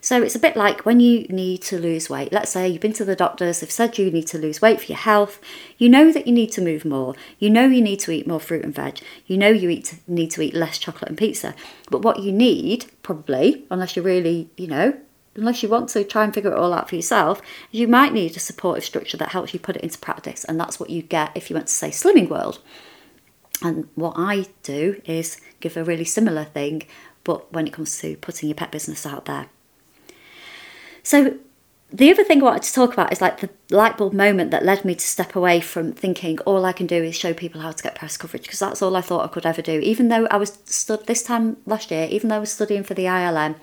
so 0.00 0.22
it's 0.22 0.36
a 0.36 0.38
bit 0.38 0.56
like 0.56 0.86
when 0.86 1.00
you 1.00 1.26
need 1.28 1.60
to 1.62 1.78
lose 1.78 2.08
weight. 2.08 2.32
Let's 2.32 2.52
say 2.52 2.68
you've 2.68 2.80
been 2.80 2.92
to 2.94 3.04
the 3.04 3.16
doctors, 3.16 3.60
they've 3.60 3.70
said 3.70 3.98
you 3.98 4.10
need 4.10 4.28
to 4.28 4.38
lose 4.38 4.62
weight 4.62 4.80
for 4.80 4.86
your 4.86 4.98
health. 4.98 5.40
You 5.76 5.88
know 5.88 6.12
that 6.12 6.26
you 6.26 6.32
need 6.32 6.52
to 6.52 6.62
move 6.62 6.84
more. 6.84 7.14
You 7.38 7.50
know 7.50 7.66
you 7.66 7.82
need 7.82 8.00
to 8.00 8.12
eat 8.12 8.26
more 8.26 8.40
fruit 8.40 8.64
and 8.64 8.74
veg. 8.74 9.00
You 9.26 9.36
know 9.36 9.48
you 9.48 9.68
eat, 9.68 9.98
need 10.06 10.30
to 10.32 10.42
eat 10.42 10.54
less 10.54 10.78
chocolate 10.78 11.08
and 11.08 11.18
pizza. 11.18 11.54
But 11.90 12.02
what 12.02 12.20
you 12.20 12.32
need, 12.32 12.86
probably, 13.02 13.64
unless 13.70 13.96
you're 13.96 14.04
really, 14.04 14.50
you 14.56 14.68
know, 14.68 14.96
unless 15.38 15.62
you 15.62 15.68
want 15.68 15.88
to 15.90 16.04
try 16.04 16.24
and 16.24 16.34
figure 16.34 16.50
it 16.50 16.58
all 16.58 16.74
out 16.74 16.88
for 16.88 16.96
yourself, 16.96 17.40
you 17.70 17.86
might 17.86 18.12
need 18.12 18.36
a 18.36 18.40
supportive 18.40 18.84
structure 18.84 19.16
that 19.16 19.30
helps 19.30 19.54
you 19.54 19.60
put 19.60 19.76
it 19.76 19.82
into 19.82 19.98
practice. 19.98 20.44
And 20.44 20.58
that's 20.58 20.80
what 20.80 20.90
you 20.90 21.02
get 21.02 21.36
if 21.36 21.48
you 21.48 21.54
went 21.54 21.68
to, 21.68 21.72
say, 21.72 21.90
Slimming 21.90 22.28
World. 22.28 22.58
And 23.62 23.88
what 23.94 24.14
I 24.16 24.46
do 24.62 25.00
is 25.04 25.40
give 25.60 25.76
a 25.76 25.84
really 25.84 26.04
similar 26.04 26.44
thing, 26.44 26.82
but 27.24 27.52
when 27.52 27.66
it 27.66 27.72
comes 27.72 27.98
to 28.00 28.16
putting 28.16 28.48
your 28.48 28.56
pet 28.56 28.72
business 28.72 29.06
out 29.06 29.24
there. 29.24 29.48
So, 31.02 31.38
the 31.90 32.10
other 32.10 32.22
thing 32.22 32.42
I 32.42 32.44
wanted 32.44 32.64
to 32.64 32.74
talk 32.74 32.92
about 32.92 33.12
is 33.12 33.22
like 33.22 33.40
the 33.40 33.48
light 33.70 33.96
bulb 33.96 34.12
moment 34.12 34.50
that 34.50 34.62
led 34.62 34.84
me 34.84 34.94
to 34.94 35.06
step 35.06 35.34
away 35.34 35.60
from 35.60 35.92
thinking 35.92 36.38
all 36.40 36.66
I 36.66 36.72
can 36.72 36.86
do 36.86 37.02
is 37.02 37.16
show 37.16 37.32
people 37.32 37.62
how 37.62 37.72
to 37.72 37.82
get 37.82 37.94
press 37.94 38.18
coverage 38.18 38.42
because 38.42 38.58
that's 38.58 38.82
all 38.82 38.94
I 38.94 39.00
thought 39.00 39.24
I 39.24 39.28
could 39.28 39.46
ever 39.46 39.62
do. 39.62 39.80
Even 39.80 40.08
though 40.08 40.26
I 40.26 40.36
was 40.36 40.58
stood 40.66 41.06
this 41.06 41.22
time 41.22 41.56
last 41.64 41.90
year, 41.90 42.06
even 42.10 42.28
though 42.28 42.36
I 42.36 42.40
was 42.40 42.52
studying 42.52 42.82
for 42.82 42.92
the 42.92 43.04
ILM, 43.04 43.54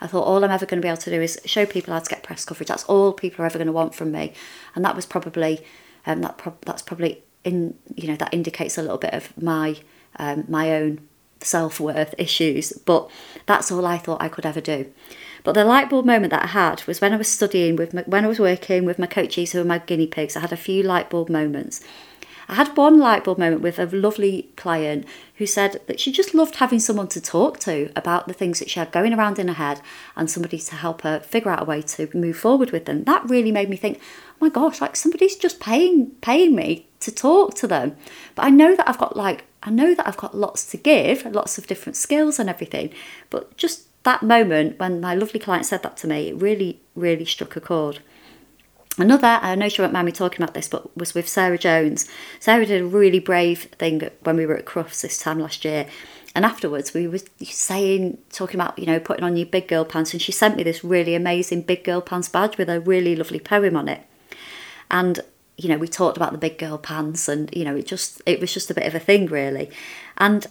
I 0.00 0.06
thought 0.06 0.24
all 0.24 0.44
I'm 0.44 0.50
ever 0.50 0.66
going 0.66 0.80
to 0.80 0.84
be 0.84 0.88
able 0.88 0.98
to 1.02 1.10
do 1.10 1.20
is 1.20 1.40
show 1.44 1.66
people 1.66 1.92
how 1.94 2.00
to 2.00 2.10
get 2.10 2.22
press 2.22 2.44
coverage. 2.44 2.68
That's 2.68 2.84
all 2.84 3.12
people 3.12 3.42
are 3.42 3.46
ever 3.46 3.58
going 3.58 3.66
to 3.66 3.72
want 3.72 3.94
from 3.94 4.12
me, 4.12 4.32
and 4.74 4.84
that 4.84 4.96
was 4.96 5.06
probably 5.06 5.64
um, 6.06 6.20
that 6.22 6.38
pro- 6.38 6.56
that's 6.62 6.82
probably 6.82 7.22
in 7.44 7.76
you 7.94 8.08
know 8.08 8.16
that 8.16 8.32
indicates 8.32 8.78
a 8.78 8.82
little 8.82 8.98
bit 8.98 9.14
of 9.14 9.36
my 9.40 9.76
um, 10.16 10.44
my 10.48 10.72
own 10.72 11.06
self 11.40 11.80
worth 11.80 12.14
issues. 12.18 12.72
But 12.72 13.10
that's 13.46 13.70
all 13.70 13.86
I 13.86 13.98
thought 13.98 14.22
I 14.22 14.28
could 14.28 14.46
ever 14.46 14.60
do. 14.60 14.92
But 15.42 15.52
the 15.52 15.64
light 15.64 15.90
bulb 15.90 16.06
moment 16.06 16.30
that 16.30 16.42
I 16.42 16.48
had 16.48 16.82
was 16.86 17.00
when 17.00 17.12
I 17.12 17.16
was 17.16 17.28
studying 17.28 17.76
with 17.76 17.92
my, 17.92 18.02
when 18.02 18.24
I 18.24 18.28
was 18.28 18.40
working 18.40 18.86
with 18.86 18.98
my 18.98 19.06
coaches 19.06 19.52
who 19.52 19.58
were 19.58 19.64
my 19.64 19.78
guinea 19.78 20.06
pigs. 20.06 20.36
I 20.36 20.40
had 20.40 20.52
a 20.52 20.56
few 20.56 20.82
light 20.82 21.10
bulb 21.10 21.28
moments. 21.28 21.82
I 22.48 22.54
had 22.54 22.76
one 22.76 22.98
light 22.98 23.24
bulb 23.24 23.38
moment 23.38 23.62
with 23.62 23.78
a 23.78 23.86
lovely 23.86 24.50
client 24.56 25.06
who 25.36 25.46
said 25.46 25.80
that 25.86 25.98
she 25.98 26.12
just 26.12 26.34
loved 26.34 26.56
having 26.56 26.78
someone 26.78 27.08
to 27.08 27.20
talk 27.20 27.58
to 27.60 27.90
about 27.96 28.28
the 28.28 28.34
things 28.34 28.58
that 28.58 28.70
she 28.70 28.78
had 28.78 28.92
going 28.92 29.14
around 29.14 29.38
in 29.38 29.48
her 29.48 29.54
head 29.54 29.80
and 30.16 30.30
somebody 30.30 30.58
to 30.58 30.74
help 30.74 31.02
her 31.02 31.20
figure 31.20 31.50
out 31.50 31.62
a 31.62 31.64
way 31.64 31.82
to 31.82 32.08
move 32.14 32.36
forward 32.36 32.70
with 32.70 32.84
them. 32.84 33.04
That 33.04 33.28
really 33.28 33.52
made 33.52 33.70
me 33.70 33.76
think, 33.76 34.00
oh 34.30 34.36
my 34.40 34.48
gosh, 34.48 34.80
like 34.80 34.96
somebody's 34.96 35.36
just 35.36 35.60
paying 35.60 36.10
paying 36.20 36.54
me 36.54 36.86
to 37.00 37.10
talk 37.10 37.54
to 37.54 37.66
them. 37.66 37.96
But 38.34 38.46
I 38.46 38.50
know 38.50 38.76
that 38.76 38.88
I've 38.88 38.98
got 38.98 39.16
like 39.16 39.44
I 39.62 39.70
know 39.70 39.94
that 39.94 40.06
I've 40.06 40.16
got 40.16 40.36
lots 40.36 40.66
to 40.66 40.76
give, 40.76 41.24
lots 41.26 41.56
of 41.56 41.66
different 41.66 41.96
skills 41.96 42.38
and 42.38 42.50
everything. 42.50 42.92
But 43.30 43.56
just 43.56 43.88
that 44.04 44.22
moment 44.22 44.78
when 44.78 45.00
my 45.00 45.14
lovely 45.14 45.40
client 45.40 45.66
said 45.66 45.82
that 45.82 45.96
to 45.98 46.06
me, 46.06 46.28
it 46.28 46.36
really, 46.36 46.80
really 46.94 47.24
struck 47.24 47.56
a 47.56 47.60
chord. 47.60 48.00
Another, 48.96 49.38
I 49.42 49.56
know 49.56 49.68
she 49.68 49.82
won't 49.82 49.92
mind 49.92 50.06
me 50.06 50.12
talking 50.12 50.42
about 50.42 50.54
this, 50.54 50.68
but 50.68 50.96
was 50.96 51.14
with 51.14 51.28
Sarah 51.28 51.58
Jones. 51.58 52.08
Sarah 52.38 52.64
did 52.64 52.80
a 52.80 52.86
really 52.86 53.18
brave 53.18 53.64
thing 53.78 54.08
when 54.22 54.36
we 54.36 54.46
were 54.46 54.56
at 54.56 54.66
Crufts 54.66 55.00
this 55.00 55.18
time 55.18 55.40
last 55.40 55.64
year. 55.64 55.86
And 56.36 56.44
afterwards, 56.44 56.94
we 56.94 57.08
were 57.08 57.20
saying, 57.42 58.18
talking 58.30 58.60
about, 58.60 58.78
you 58.78 58.86
know, 58.86 59.00
putting 59.00 59.24
on 59.24 59.36
your 59.36 59.46
big 59.46 59.68
girl 59.68 59.84
pants. 59.84 60.12
And 60.12 60.22
she 60.22 60.32
sent 60.32 60.56
me 60.56 60.62
this 60.62 60.84
really 60.84 61.14
amazing 61.14 61.62
big 61.62 61.84
girl 61.84 62.00
pants 62.00 62.28
badge 62.28 62.56
with 62.56 62.68
a 62.68 62.80
really 62.80 63.16
lovely 63.16 63.40
poem 63.40 63.76
on 63.76 63.88
it. 63.88 64.02
And, 64.90 65.20
you 65.56 65.68
know, 65.68 65.78
we 65.78 65.88
talked 65.88 66.16
about 66.16 66.32
the 66.32 66.38
big 66.38 66.58
girl 66.58 66.78
pants 66.78 67.28
and, 67.28 67.54
you 67.54 67.64
know, 67.64 67.76
it 67.76 67.86
just, 67.86 68.22
it 68.26 68.40
was 68.40 68.52
just 68.52 68.70
a 68.70 68.74
bit 68.74 68.86
of 68.86 68.94
a 68.94 69.00
thing, 69.00 69.26
really. 69.26 69.70
And 70.18 70.46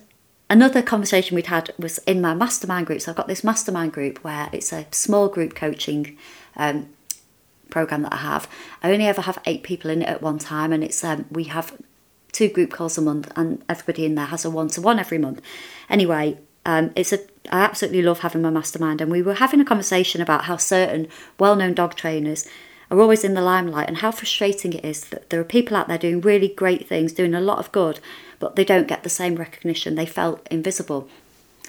another 0.49 0.81
conversation 0.81 1.35
we'd 1.35 1.47
had 1.47 1.71
was 1.77 1.97
in 1.99 2.21
my 2.21 2.33
mastermind 2.33 2.87
group. 2.87 3.01
So 3.01 3.11
I've 3.11 3.17
got 3.17 3.27
this 3.27 3.43
mastermind 3.43 3.93
group 3.93 4.23
where 4.23 4.49
it's 4.51 4.71
a 4.73 4.85
small 4.91 5.27
group 5.27 5.55
coaching 5.55 6.17
um, 6.55 6.89
program 7.73 8.03
that 8.03 8.13
I 8.13 8.17
have. 8.17 8.47
I 8.81 8.91
only 8.93 9.07
ever 9.07 9.21
have 9.21 9.39
eight 9.45 9.63
people 9.63 9.89
in 9.89 10.01
it 10.03 10.07
at 10.07 10.21
one 10.21 10.39
time, 10.39 10.71
and 10.71 10.83
it's 10.83 11.03
um, 11.03 11.25
we 11.31 11.45
have 11.45 11.75
two 12.31 12.47
group 12.47 12.71
calls 12.71 12.97
a 12.97 13.01
month, 13.01 13.31
and 13.35 13.63
everybody 13.67 14.05
in 14.05 14.15
there 14.15 14.27
has 14.27 14.45
a 14.45 14.49
one 14.49 14.69
to 14.69 14.81
one 14.81 14.99
every 14.99 15.17
month. 15.17 15.41
Anyway, 15.89 16.37
um, 16.65 16.91
it's 16.95 17.11
a 17.11 17.19
I 17.51 17.59
absolutely 17.59 18.03
love 18.03 18.19
having 18.19 18.41
my 18.41 18.49
mastermind, 18.49 19.01
and 19.01 19.11
we 19.11 19.21
were 19.21 19.33
having 19.33 19.59
a 19.59 19.65
conversation 19.65 20.21
about 20.21 20.45
how 20.45 20.57
certain 20.57 21.07
well 21.39 21.55
known 21.55 21.73
dog 21.73 21.95
trainers 21.95 22.47
are 22.93 23.01
always 23.01 23.23
in 23.23 23.33
the 23.33 23.41
limelight 23.41 23.87
and 23.87 23.97
how 23.97 24.11
frustrating 24.11 24.73
it 24.73 24.85
is 24.85 25.05
that 25.05 25.29
there 25.29 25.39
are 25.39 25.55
people 25.55 25.75
out 25.75 25.87
there 25.87 25.97
doing 25.97 26.21
really 26.21 26.47
great 26.47 26.87
things, 26.87 27.11
doing 27.11 27.33
a 27.33 27.41
lot 27.41 27.57
of 27.57 27.71
good, 27.71 27.99
but 28.39 28.55
they 28.55 28.63
don't 28.63 28.87
get 28.87 29.03
the 29.03 29.09
same 29.09 29.35
recognition. 29.35 29.95
They 29.95 30.05
felt 30.05 30.47
invisible. 30.51 31.09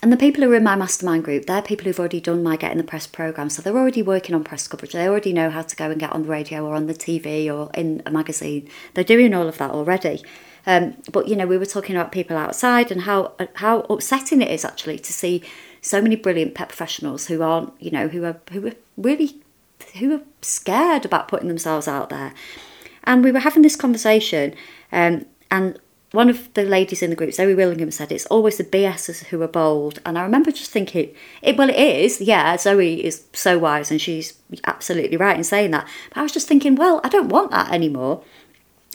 And 0.04 0.12
the 0.12 0.18
people 0.18 0.44
who 0.44 0.52
are 0.52 0.56
in 0.56 0.62
my 0.62 0.76
mastermind 0.76 1.24
group, 1.24 1.46
they're 1.46 1.62
people 1.62 1.86
who've 1.86 1.98
already 1.98 2.20
done 2.20 2.42
my 2.42 2.56
Getting 2.56 2.76
the 2.76 2.84
Press 2.84 3.06
programme. 3.06 3.48
So 3.48 3.62
they're 3.62 3.74
already 3.74 4.02
working 4.02 4.34
on 4.34 4.44
press 4.44 4.68
coverage. 4.68 4.92
They 4.92 5.08
already 5.08 5.32
know 5.32 5.48
how 5.48 5.62
to 5.62 5.74
go 5.74 5.90
and 5.90 5.98
get 5.98 6.12
on 6.12 6.24
the 6.24 6.28
radio 6.28 6.66
or 6.66 6.74
on 6.74 6.88
the 6.88 6.92
TV 6.92 7.50
or 7.50 7.70
in 7.72 8.02
a 8.04 8.10
magazine. 8.10 8.68
They're 8.92 9.02
doing 9.02 9.32
all 9.32 9.48
of 9.48 9.56
that 9.56 9.70
already. 9.70 10.22
Um, 10.66 10.98
but 11.10 11.26
you 11.26 11.34
know, 11.34 11.46
we 11.46 11.56
were 11.56 11.64
talking 11.64 11.96
about 11.96 12.12
people 12.12 12.36
outside 12.36 12.92
and 12.92 13.00
how 13.00 13.32
how 13.54 13.80
upsetting 13.88 14.42
it 14.42 14.50
is 14.50 14.62
actually 14.62 14.98
to 14.98 15.10
see 15.10 15.42
so 15.80 16.02
many 16.02 16.16
brilliant 16.16 16.54
pet 16.54 16.68
professionals 16.68 17.28
who 17.28 17.40
aren't, 17.40 17.72
you 17.80 17.90
know, 17.90 18.08
who 18.08 18.24
are 18.24 18.38
who 18.52 18.66
are 18.66 18.74
really 18.98 19.40
who 19.98 20.16
are 20.16 20.22
scared 20.42 21.06
about 21.06 21.28
putting 21.28 21.48
themselves 21.48 21.88
out 21.88 22.10
there. 22.10 22.34
And 23.04 23.24
we 23.24 23.32
were 23.32 23.40
having 23.40 23.62
this 23.62 23.74
conversation, 23.74 24.54
um, 24.92 25.24
and 25.50 25.78
one 26.14 26.30
of 26.30 26.52
the 26.54 26.64
ladies 26.64 27.02
in 27.02 27.10
the 27.10 27.16
group, 27.16 27.34
Zoe 27.34 27.54
Willingham, 27.54 27.90
said 27.90 28.12
it's 28.12 28.26
always 28.26 28.56
the 28.56 28.64
BSs 28.64 29.24
who 29.26 29.42
are 29.42 29.48
bold. 29.48 30.00
And 30.06 30.16
I 30.16 30.22
remember 30.22 30.52
just 30.52 30.70
thinking, 30.70 31.12
it, 31.42 31.56
well, 31.56 31.68
it 31.68 31.76
is. 31.76 32.20
Yeah, 32.20 32.56
Zoe 32.56 33.04
is 33.04 33.24
so 33.32 33.58
wise 33.58 33.90
and 33.90 34.00
she's 34.00 34.34
absolutely 34.64 35.16
right 35.16 35.36
in 35.36 35.42
saying 35.42 35.72
that. 35.72 35.88
But 36.10 36.18
I 36.18 36.22
was 36.22 36.32
just 36.32 36.46
thinking, 36.46 36.76
well, 36.76 37.00
I 37.02 37.08
don't 37.08 37.28
want 37.28 37.50
that 37.50 37.72
anymore. 37.72 38.22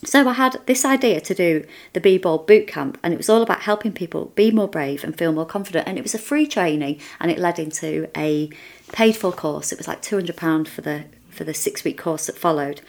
So 0.05 0.29
I 0.29 0.33
had 0.33 0.61
this 0.65 0.85
idea 0.85 1.19
to 1.19 1.35
do 1.35 1.65
the 1.91 1.99
Be 1.99 2.17
Bold 2.17 2.47
boot 2.47 2.67
camp, 2.67 2.97
and 3.03 3.13
it 3.13 3.17
was 3.17 3.27
all 3.27 3.41
about 3.41 3.63
helping 3.63 3.91
people 3.91 4.31
be 4.33 4.49
more 4.49 4.69
brave 4.69 5.03
and 5.03 5.17
feel 5.17 5.33
more 5.33 5.45
confident. 5.45 5.89
And 5.89 5.97
it 5.97 6.03
was 6.03 6.15
a 6.15 6.19
free 6.19 6.47
training, 6.47 7.01
and 7.19 7.29
it 7.29 7.37
led 7.37 7.59
into 7.59 8.09
a 8.15 8.49
paid 8.93 9.17
for 9.17 9.33
course. 9.33 9.73
It 9.73 9.77
was 9.77 9.89
like 9.89 10.01
two 10.01 10.15
hundred 10.15 10.37
pound 10.37 10.69
for 10.69 10.79
the 10.79 11.03
for 11.29 11.43
the 11.43 11.53
six 11.53 11.83
week 11.83 11.97
course 11.97 12.27
that 12.27 12.37
followed 12.37 12.79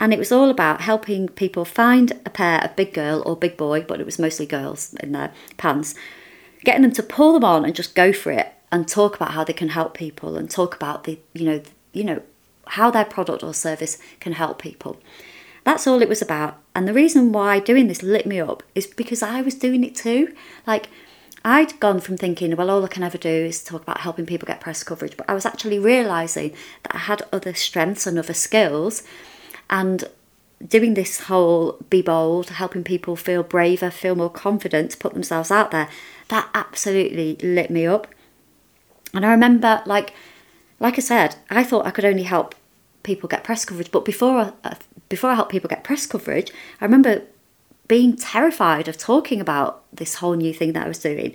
and 0.00 0.12
it 0.12 0.18
was 0.18 0.32
all 0.32 0.50
about 0.50 0.80
helping 0.80 1.28
people 1.28 1.64
find 1.64 2.12
a 2.24 2.30
pair 2.30 2.62
of 2.64 2.76
big 2.76 2.92
girl 2.92 3.22
or 3.24 3.36
big 3.36 3.56
boy, 3.56 3.82
but 3.82 4.00
it 4.00 4.06
was 4.06 4.18
mostly 4.18 4.46
girls 4.46 4.94
in 4.94 5.12
their 5.12 5.32
pants, 5.56 5.94
getting 6.64 6.82
them 6.82 6.92
to 6.92 7.02
pull 7.02 7.32
them 7.34 7.44
on 7.44 7.64
and 7.64 7.74
just 7.74 7.94
go 7.94 8.12
for 8.12 8.32
it 8.32 8.52
and 8.72 8.88
talk 8.88 9.14
about 9.14 9.32
how 9.32 9.44
they 9.44 9.52
can 9.52 9.68
help 9.68 9.94
people 9.94 10.36
and 10.36 10.50
talk 10.50 10.74
about 10.74 11.04
the 11.04 11.18
you 11.32 11.44
know 11.44 11.62
you 11.92 12.02
know 12.02 12.22
how 12.66 12.90
their 12.90 13.04
product 13.04 13.42
or 13.42 13.54
service 13.54 13.98
can 14.20 14.32
help 14.32 14.60
people. 14.60 14.98
That's 15.64 15.86
all 15.86 16.02
it 16.02 16.08
was 16.08 16.20
about. 16.20 16.58
And 16.74 16.86
the 16.86 16.92
reason 16.92 17.32
why 17.32 17.58
doing 17.60 17.86
this 17.88 18.02
lit 18.02 18.26
me 18.26 18.40
up 18.40 18.62
is 18.74 18.86
because 18.86 19.22
I 19.22 19.42
was 19.42 19.54
doing 19.54 19.84
it 19.84 19.94
too. 19.94 20.34
Like 20.66 20.88
I'd 21.44 21.78
gone 21.78 22.00
from 22.00 22.16
thinking, 22.16 22.56
well, 22.56 22.70
all 22.70 22.84
I 22.84 22.88
can 22.88 23.02
ever 23.02 23.18
do 23.18 23.28
is 23.28 23.62
talk 23.62 23.82
about 23.82 24.00
helping 24.00 24.26
people 24.26 24.46
get 24.46 24.60
press 24.60 24.82
coverage, 24.82 25.16
but 25.16 25.28
I 25.28 25.34
was 25.34 25.46
actually 25.46 25.78
realizing 25.78 26.54
that 26.82 26.94
I 26.94 26.98
had 26.98 27.22
other 27.32 27.54
strengths 27.54 28.06
and 28.06 28.18
other 28.18 28.34
skills 28.34 29.02
and 29.70 30.04
doing 30.66 30.94
this 30.94 31.20
whole 31.20 31.78
be 31.90 32.02
bold, 32.02 32.50
helping 32.50 32.84
people 32.84 33.16
feel 33.16 33.42
braver, 33.42 33.90
feel 33.90 34.14
more 34.14 34.30
confident 34.30 34.92
to 34.92 34.96
put 34.96 35.12
themselves 35.12 35.50
out 35.50 35.70
there, 35.70 35.88
that 36.28 36.48
absolutely 36.54 37.36
lit 37.42 37.70
me 37.70 37.86
up. 37.86 38.06
And 39.12 39.24
I 39.24 39.30
remember, 39.30 39.82
like, 39.86 40.12
like 40.80 40.94
I 40.94 41.00
said, 41.00 41.36
I 41.50 41.64
thought 41.64 41.86
I 41.86 41.90
could 41.90 42.04
only 42.04 42.24
help 42.24 42.54
people 43.02 43.28
get 43.28 43.44
press 43.44 43.64
coverage, 43.64 43.90
but 43.90 44.04
before 44.04 44.52
I, 44.64 44.68
uh, 44.68 44.74
before 45.08 45.30
I 45.30 45.34
helped 45.34 45.52
people 45.52 45.68
get 45.68 45.84
press 45.84 46.06
coverage, 46.06 46.50
I 46.80 46.84
remember 46.84 47.22
being 47.86 48.16
terrified 48.16 48.88
of 48.88 48.96
talking 48.96 49.40
about 49.40 49.82
this 49.92 50.16
whole 50.16 50.34
new 50.34 50.54
thing 50.54 50.72
that 50.72 50.86
I 50.86 50.88
was 50.88 50.98
doing. 50.98 51.34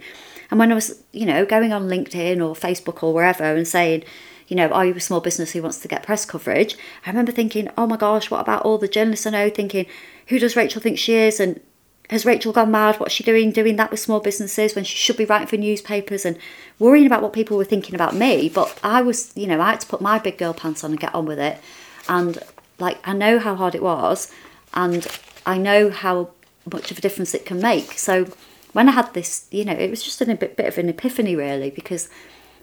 And 0.50 0.60
when 0.60 0.72
I 0.72 0.76
was, 0.76 1.04
you 1.12 1.26
know, 1.28 1.46
going 1.46 1.72
on 1.72 1.88
LinkedIn 1.88 2.38
or 2.38 2.56
Facebook 2.56 3.04
or 3.04 3.14
wherever 3.14 3.44
and 3.44 3.68
saying, 3.68 4.04
you 4.50 4.56
know, 4.56 4.68
are 4.70 4.86
you 4.86 4.94
a 4.96 5.00
small 5.00 5.22
business 5.22 5.52
who 5.52 5.62
wants 5.62 5.78
to 5.80 5.88
get 5.88 6.04
press 6.04 6.26
coverage? 6.26 6.76
I 7.06 7.10
remember 7.12 7.32
thinking, 7.32 7.70
oh 7.78 7.88
my 7.88 7.98
gosh, 7.98 8.30
what 8.30 8.42
about 8.42 8.64
all 8.64 8.80
the 8.80 8.88
journalists 8.88 9.28
I 9.28 9.30
know 9.30 9.50
thinking, 9.50 9.86
who 10.28 10.40
does 10.40 10.56
Rachel 10.56 10.82
think 10.82 10.98
she 10.98 11.14
is? 11.14 11.40
And 11.40 11.62
has 12.10 12.26
Rachel 12.26 12.52
gone 12.52 12.72
mad? 12.72 13.00
What's 13.00 13.14
she 13.14 13.24
doing 13.24 13.52
doing 13.52 13.76
that 13.76 13.92
with 13.92 14.00
small 14.00 14.20
businesses 14.20 14.74
when 14.74 14.84
she 14.84 14.98
should 14.98 15.18
be 15.18 15.26
writing 15.26 15.48
for 15.48 15.58
newspapers 15.58 16.26
and 16.26 16.38
worrying 16.80 17.06
about 17.06 17.22
what 17.22 17.32
people 17.32 17.58
were 17.58 17.64
thinking 17.64 17.94
about 17.94 18.16
me? 18.16 18.50
But 18.50 18.78
I 18.84 19.04
was, 19.04 19.32
you 19.38 19.46
know, 19.46 19.62
I 19.62 19.70
had 19.72 19.82
to 19.82 19.88
put 19.88 20.02
my 20.02 20.18
big 20.18 20.40
girl 20.40 20.56
pants 20.56 20.84
on 20.84 20.92
and 20.92 21.00
get 21.00 21.14
on 21.14 21.28
with 21.28 21.40
it. 21.40 21.60
And 22.08 22.40
like, 22.80 22.98
I 23.08 23.14
know 23.14 23.38
how 23.38 23.56
hard 23.56 23.76
it 23.76 23.84
was, 23.84 24.32
and 24.74 25.06
I 25.46 25.60
know 25.60 25.92
how 25.92 26.32
much 26.72 26.90
of 26.90 26.98
a 26.98 27.02
difference 27.02 27.36
it 27.36 27.46
can 27.46 27.62
make. 27.62 28.00
So 28.00 28.26
when 28.74 28.90
I 28.90 28.94
had 28.94 29.14
this, 29.14 29.48
you 29.52 29.66
know, 29.66 29.74
it 29.74 29.92
was 29.92 30.02
just 30.02 30.22
a 30.22 30.26
bit, 30.26 30.58
bit 30.58 30.66
of 30.66 30.78
an 30.80 30.90
epiphany 30.90 31.36
really 31.36 31.70
because 31.70 32.10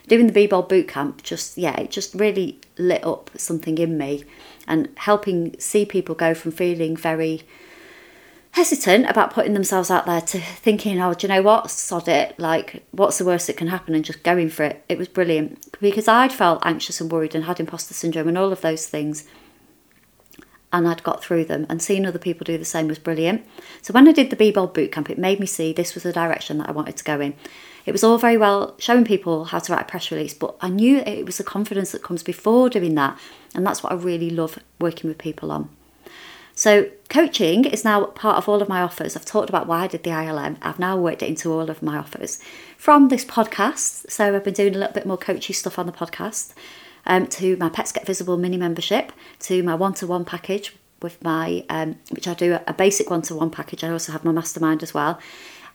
doing 0.08 0.26
the 0.26 0.32
Be 0.32 0.46
Bold 0.46 0.68
boot 0.68 0.88
camp 0.88 1.22
just 1.22 1.56
yeah 1.58 1.78
it 1.80 1.90
just 1.90 2.14
really 2.14 2.60
lit 2.78 3.04
up 3.04 3.30
something 3.36 3.78
in 3.78 3.98
me 3.98 4.24
and 4.66 4.88
helping 4.96 5.58
see 5.58 5.84
people 5.84 6.14
go 6.14 6.34
from 6.34 6.52
feeling 6.52 6.96
very 6.96 7.42
hesitant 8.56 9.04
about 9.08 9.34
putting 9.34 9.52
themselves 9.52 9.90
out 9.90 10.06
there 10.06 10.22
to 10.22 10.40
thinking 10.40 10.98
oh 10.98 11.12
do 11.12 11.26
you 11.26 11.32
know 11.32 11.42
what? 11.42 11.70
Sod 11.70 12.08
it. 12.08 12.38
Like 12.38 12.82
what's 12.90 13.18
the 13.18 13.24
worst 13.24 13.46
that 13.48 13.56
can 13.56 13.68
happen? 13.68 13.94
and 13.94 14.04
just 14.04 14.22
going 14.22 14.48
for 14.48 14.64
it. 14.64 14.82
It 14.88 14.96
was 14.96 15.08
brilliant. 15.08 15.78
Because 15.78 16.08
I'd 16.08 16.32
felt 16.32 16.64
anxious 16.64 17.00
and 17.00 17.12
worried 17.12 17.34
and 17.34 17.44
had 17.44 17.60
imposter 17.60 17.92
syndrome 17.92 18.28
and 18.28 18.38
all 18.38 18.52
of 18.52 18.62
those 18.62 18.86
things. 18.86 19.26
And 20.72 20.88
I'd 20.88 21.02
got 21.02 21.22
through 21.22 21.44
them. 21.44 21.66
And 21.68 21.82
seeing 21.82 22.06
other 22.06 22.18
people 22.18 22.44
do 22.44 22.56
the 22.58 22.64
same 22.64 22.88
was 22.88 22.98
brilliant. 22.98 23.46
So 23.82 23.92
when 23.92 24.08
I 24.08 24.12
did 24.12 24.30
the 24.30 24.36
Be 24.36 24.50
Bold 24.50 24.72
boot 24.72 24.90
camp 24.90 25.10
it 25.10 25.18
made 25.18 25.38
me 25.38 25.46
see 25.46 25.74
this 25.74 25.94
was 25.94 26.02
the 26.02 26.12
direction 26.12 26.56
that 26.58 26.68
I 26.70 26.72
wanted 26.72 26.96
to 26.96 27.04
go 27.04 27.20
in 27.20 27.34
it 27.86 27.92
was 27.92 28.04
all 28.04 28.18
very 28.18 28.36
well 28.36 28.74
showing 28.78 29.04
people 29.04 29.46
how 29.46 29.60
to 29.60 29.72
write 29.72 29.82
a 29.82 29.84
press 29.84 30.10
release, 30.10 30.34
but 30.34 30.56
I 30.60 30.68
knew 30.68 30.98
it 30.98 31.24
was 31.24 31.38
the 31.38 31.44
confidence 31.44 31.92
that 31.92 32.02
comes 32.02 32.22
before 32.22 32.68
doing 32.68 32.96
that. 32.96 33.18
And 33.54 33.64
that's 33.64 33.82
what 33.82 33.92
I 33.92 33.94
really 33.94 34.28
love 34.28 34.58
working 34.80 35.08
with 35.08 35.18
people 35.18 35.50
on. 35.52 35.70
So, 36.58 36.88
coaching 37.10 37.66
is 37.66 37.84
now 37.84 38.06
part 38.06 38.38
of 38.38 38.48
all 38.48 38.62
of 38.62 38.68
my 38.68 38.80
offers. 38.80 39.14
I've 39.14 39.26
talked 39.26 39.50
about 39.50 39.66
why 39.66 39.84
I 39.84 39.86
did 39.86 40.04
the 40.04 40.10
ILM. 40.10 40.56
I've 40.62 40.78
now 40.78 40.96
worked 40.96 41.22
it 41.22 41.28
into 41.28 41.52
all 41.52 41.68
of 41.68 41.82
my 41.82 41.98
offers 41.98 42.40
from 42.78 43.08
this 43.08 43.26
podcast. 43.26 44.10
So, 44.10 44.34
I've 44.34 44.42
been 44.42 44.54
doing 44.54 44.74
a 44.74 44.78
little 44.78 44.94
bit 44.94 45.04
more 45.04 45.18
coachy 45.18 45.52
stuff 45.52 45.78
on 45.78 45.84
the 45.84 45.92
podcast, 45.92 46.54
um, 47.04 47.26
to 47.26 47.58
my 47.58 47.68
Pets 47.68 47.92
Get 47.92 48.06
Visible 48.06 48.38
mini 48.38 48.56
membership, 48.56 49.12
to 49.40 49.62
my 49.62 49.74
one 49.74 49.92
to 49.94 50.06
one 50.06 50.24
package 50.24 50.74
with 51.02 51.22
my, 51.22 51.62
um, 51.68 51.96
which 52.10 52.26
I 52.26 52.32
do 52.32 52.58
a 52.66 52.72
basic 52.72 53.10
one 53.10 53.20
to 53.22 53.34
one 53.34 53.50
package. 53.50 53.84
I 53.84 53.90
also 53.90 54.12
have 54.12 54.24
my 54.24 54.32
mastermind 54.32 54.82
as 54.82 54.94
well. 54.94 55.20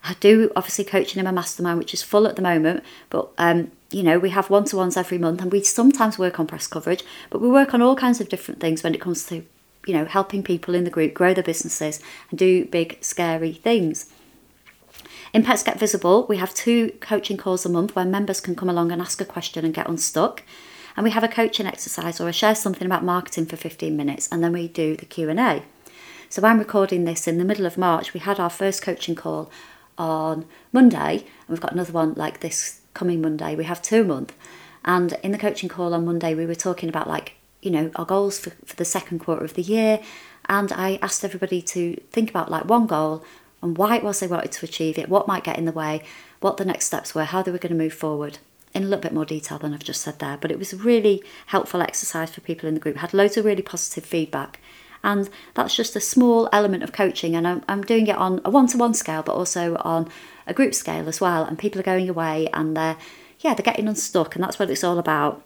I 0.04 0.16
do 0.20 0.52
obviously 0.56 0.84
coaching 0.86 1.20
in 1.20 1.26
my 1.26 1.32
mastermind, 1.32 1.78
which 1.78 1.94
is 1.94 2.02
full 2.02 2.26
at 2.28 2.36
the 2.36 2.42
moment, 2.42 2.84
but 3.10 3.30
um, 3.38 3.72
you 3.92 4.04
know, 4.04 4.18
we 4.18 4.30
have 4.32 4.50
one 4.50 4.64
to 4.66 4.78
ones 4.78 4.98
every 4.98 5.18
month 5.18 5.42
and 5.42 5.52
we 5.52 5.64
sometimes 5.64 6.18
work 6.18 6.40
on 6.40 6.48
press 6.48 6.66
coverage, 6.66 7.04
but 7.30 7.42
we 7.42 7.50
work 7.50 7.74
on 7.74 7.82
all 7.82 7.96
kinds 7.96 8.20
of 8.20 8.30
different 8.30 8.60
things 8.60 8.84
when 8.84 8.96
it 8.96 9.02
comes 9.02 9.26
to, 9.28 9.46
you 9.86 9.94
know, 9.94 10.06
helping 10.06 10.44
people 10.44 10.74
in 10.74 10.86
the 10.86 10.90
group 10.90 11.14
grow 11.14 11.34
their 11.34 11.44
businesses 11.44 12.00
and 12.30 12.40
do 12.40 12.66
big, 12.66 12.98
scary 13.02 13.54
things. 13.54 14.12
In 15.34 15.44
Pets 15.44 15.64
Get 15.64 15.80
Visible, 15.80 16.26
we 16.28 16.38
have 16.38 16.54
two 16.54 16.92
coaching 17.00 17.38
calls 17.38 17.66
a 17.66 17.70
month 17.70 17.96
where 17.96 18.06
members 18.06 18.42
can 18.42 18.56
come 18.56 18.70
along 18.70 18.92
and 18.92 19.02
ask 19.02 19.22
a 19.22 19.26
question 19.26 19.64
and 19.66 19.74
get 19.74 19.88
unstuck. 19.88 20.44
and 20.98 21.04
we 21.04 21.12
have 21.12 21.24
a 21.24 21.28
coaching 21.28 21.66
exercise 21.66 22.20
or 22.20 22.28
I 22.28 22.32
share 22.32 22.56
something 22.56 22.86
about 22.86 23.04
marketing 23.04 23.46
for 23.46 23.56
15 23.56 23.96
minutes 23.96 24.28
and 24.32 24.44
then 24.44 24.52
we 24.52 24.68
do 24.68 24.96
the 24.98 25.06
Q&A. 25.06 25.64
So 26.30 26.42
I'm 26.46 26.60
recording 26.60 27.06
this 27.06 27.28
in 27.28 27.38
the 27.38 27.46
middle 27.46 27.66
of 27.66 27.78
March. 27.78 28.14
We 28.14 28.20
had 28.20 28.40
our 28.40 28.50
first 28.50 28.82
coaching 28.82 29.16
call 29.16 29.52
on 30.02 30.46
Monday 30.74 31.14
and 31.20 31.50
we've 31.50 31.62
got 31.62 31.74
another 31.74 31.94
one 31.94 32.14
like 32.16 32.40
this 32.40 32.82
coming 32.94 33.22
Monday. 33.22 33.56
We 33.56 33.66
have 33.66 33.82
two 33.82 34.04
month. 34.04 34.34
And 34.84 35.14
in 35.22 35.32
the 35.32 35.38
coaching 35.38 35.70
call 35.70 35.94
on 35.94 36.06
Monday 36.06 36.34
we 36.34 36.46
were 36.46 36.56
talking 36.56 36.90
about 36.90 37.08
like, 37.08 37.36
you 37.62 37.70
know, 37.70 37.92
our 37.96 38.06
goals 38.06 38.40
for, 38.40 38.50
for 38.66 38.76
the 38.76 38.86
second 38.86 39.20
quarter 39.20 39.46
of 39.46 39.54
the 39.54 39.62
year 39.62 40.02
and 40.50 40.72
I 40.72 40.98
asked 41.02 41.24
everybody 41.24 41.62
to 41.62 41.96
think 42.12 42.30
about 42.30 42.50
like 42.50 42.66
one 42.66 42.88
goal 42.88 43.24
and 43.62 43.78
why 43.78 43.98
it 43.98 44.04
was 44.04 44.20
they 44.20 44.28
wanted 44.28 44.52
to 44.52 44.66
achieve 44.66 44.98
it, 44.98 45.08
what 45.08 45.28
might 45.28 45.44
get 45.44 45.60
in 45.60 45.66
the 45.66 45.72
way, 45.72 46.02
what 46.40 46.58
the 46.58 46.66
next 46.66 46.86
steps 46.86 47.14
were, 47.14 47.26
how 47.26 47.44
they 47.44 47.52
were 47.52 47.60
going 47.60 47.78
to 47.78 47.84
move 47.84 47.94
forward 47.94 48.40
in 48.74 48.84
a 48.84 48.88
little 48.88 49.02
bit 49.02 49.14
more 49.14 49.26
detail 49.26 49.60
than 49.60 49.74
I've 49.74 49.84
just 49.84 50.02
said 50.02 50.18
there. 50.18 50.38
But 50.38 50.52
it 50.52 50.58
was 50.58 50.74
a 50.74 50.78
really 50.78 51.24
helpful 51.48 51.82
exercise 51.82 52.32
for 52.32 52.42
people 52.42 52.68
in 52.68 52.74
the 52.74 52.80
group. 52.80 52.98
Had 52.98 53.14
loads 53.14 53.38
of 53.38 53.46
really 53.46 53.62
positive 53.62 54.06
feedback. 54.06 54.60
And 55.04 55.30
that's 55.54 55.76
just 55.76 55.96
a 55.96 56.00
small 56.00 56.48
element 56.52 56.84
of 56.84 56.92
coaching. 56.92 57.36
And 57.36 57.48
I'm, 57.48 57.64
I'm 57.68 57.82
doing 57.82 58.08
it 58.08 58.16
on 58.16 58.42
a 58.46 58.50
one 58.50 58.68
to 58.68 58.78
one 58.78 58.94
scale, 58.94 59.24
but 59.24 59.36
also 59.36 59.76
on 59.78 60.10
a 60.48 60.54
group 60.54 60.74
scale 60.74 61.08
as 61.08 61.20
well. 61.20 61.44
And 61.44 61.58
people 61.58 61.80
are 61.80 61.84
going 61.84 62.10
away 62.10 62.48
and 62.54 62.76
they're, 62.76 62.98
yeah, 63.40 63.54
they're 63.54 63.64
getting 63.64 63.88
unstuck. 63.88 64.36
And 64.36 64.44
that's 64.44 64.60
what 64.60 64.70
it's 64.70 64.84
all 64.84 65.00
about. 65.00 65.44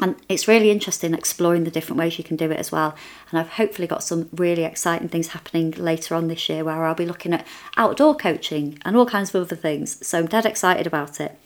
And 0.00 0.16
it's 0.28 0.48
really 0.48 0.70
interesting 0.70 1.14
exploring 1.14 1.64
the 1.64 1.70
different 1.70 1.98
ways 1.98 2.18
you 2.18 2.24
can 2.24 2.36
do 2.36 2.50
it 2.50 2.58
as 2.58 2.72
well. 2.72 2.94
And 3.30 3.38
I've 3.38 3.50
hopefully 3.50 3.86
got 3.86 4.02
some 4.02 4.28
really 4.32 4.64
exciting 4.64 5.08
things 5.08 5.28
happening 5.28 5.70
later 5.72 6.14
on 6.14 6.28
this 6.28 6.48
year 6.48 6.64
where 6.64 6.84
I'll 6.84 6.94
be 6.94 7.06
looking 7.06 7.32
at 7.32 7.46
outdoor 7.76 8.16
coaching 8.16 8.78
and 8.84 8.96
all 8.96 9.06
kinds 9.06 9.34
of 9.34 9.42
other 9.42 9.56
things. 9.56 10.04
So 10.04 10.20
I'm 10.20 10.26
dead 10.26 10.46
excited 10.46 10.86
about 10.86 11.20
it. 11.20 11.38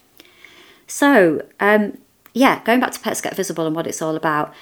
So, 0.86 1.44
um, 1.58 1.98
yeah, 2.32 2.62
going 2.64 2.80
back 2.80 2.92
to 2.92 3.00
Pets 3.00 3.20
Get 3.20 3.34
Visible 3.34 3.66
and 3.66 3.74
what 3.74 3.86
it's 3.86 4.00
all 4.00 4.14
about, 4.14 4.54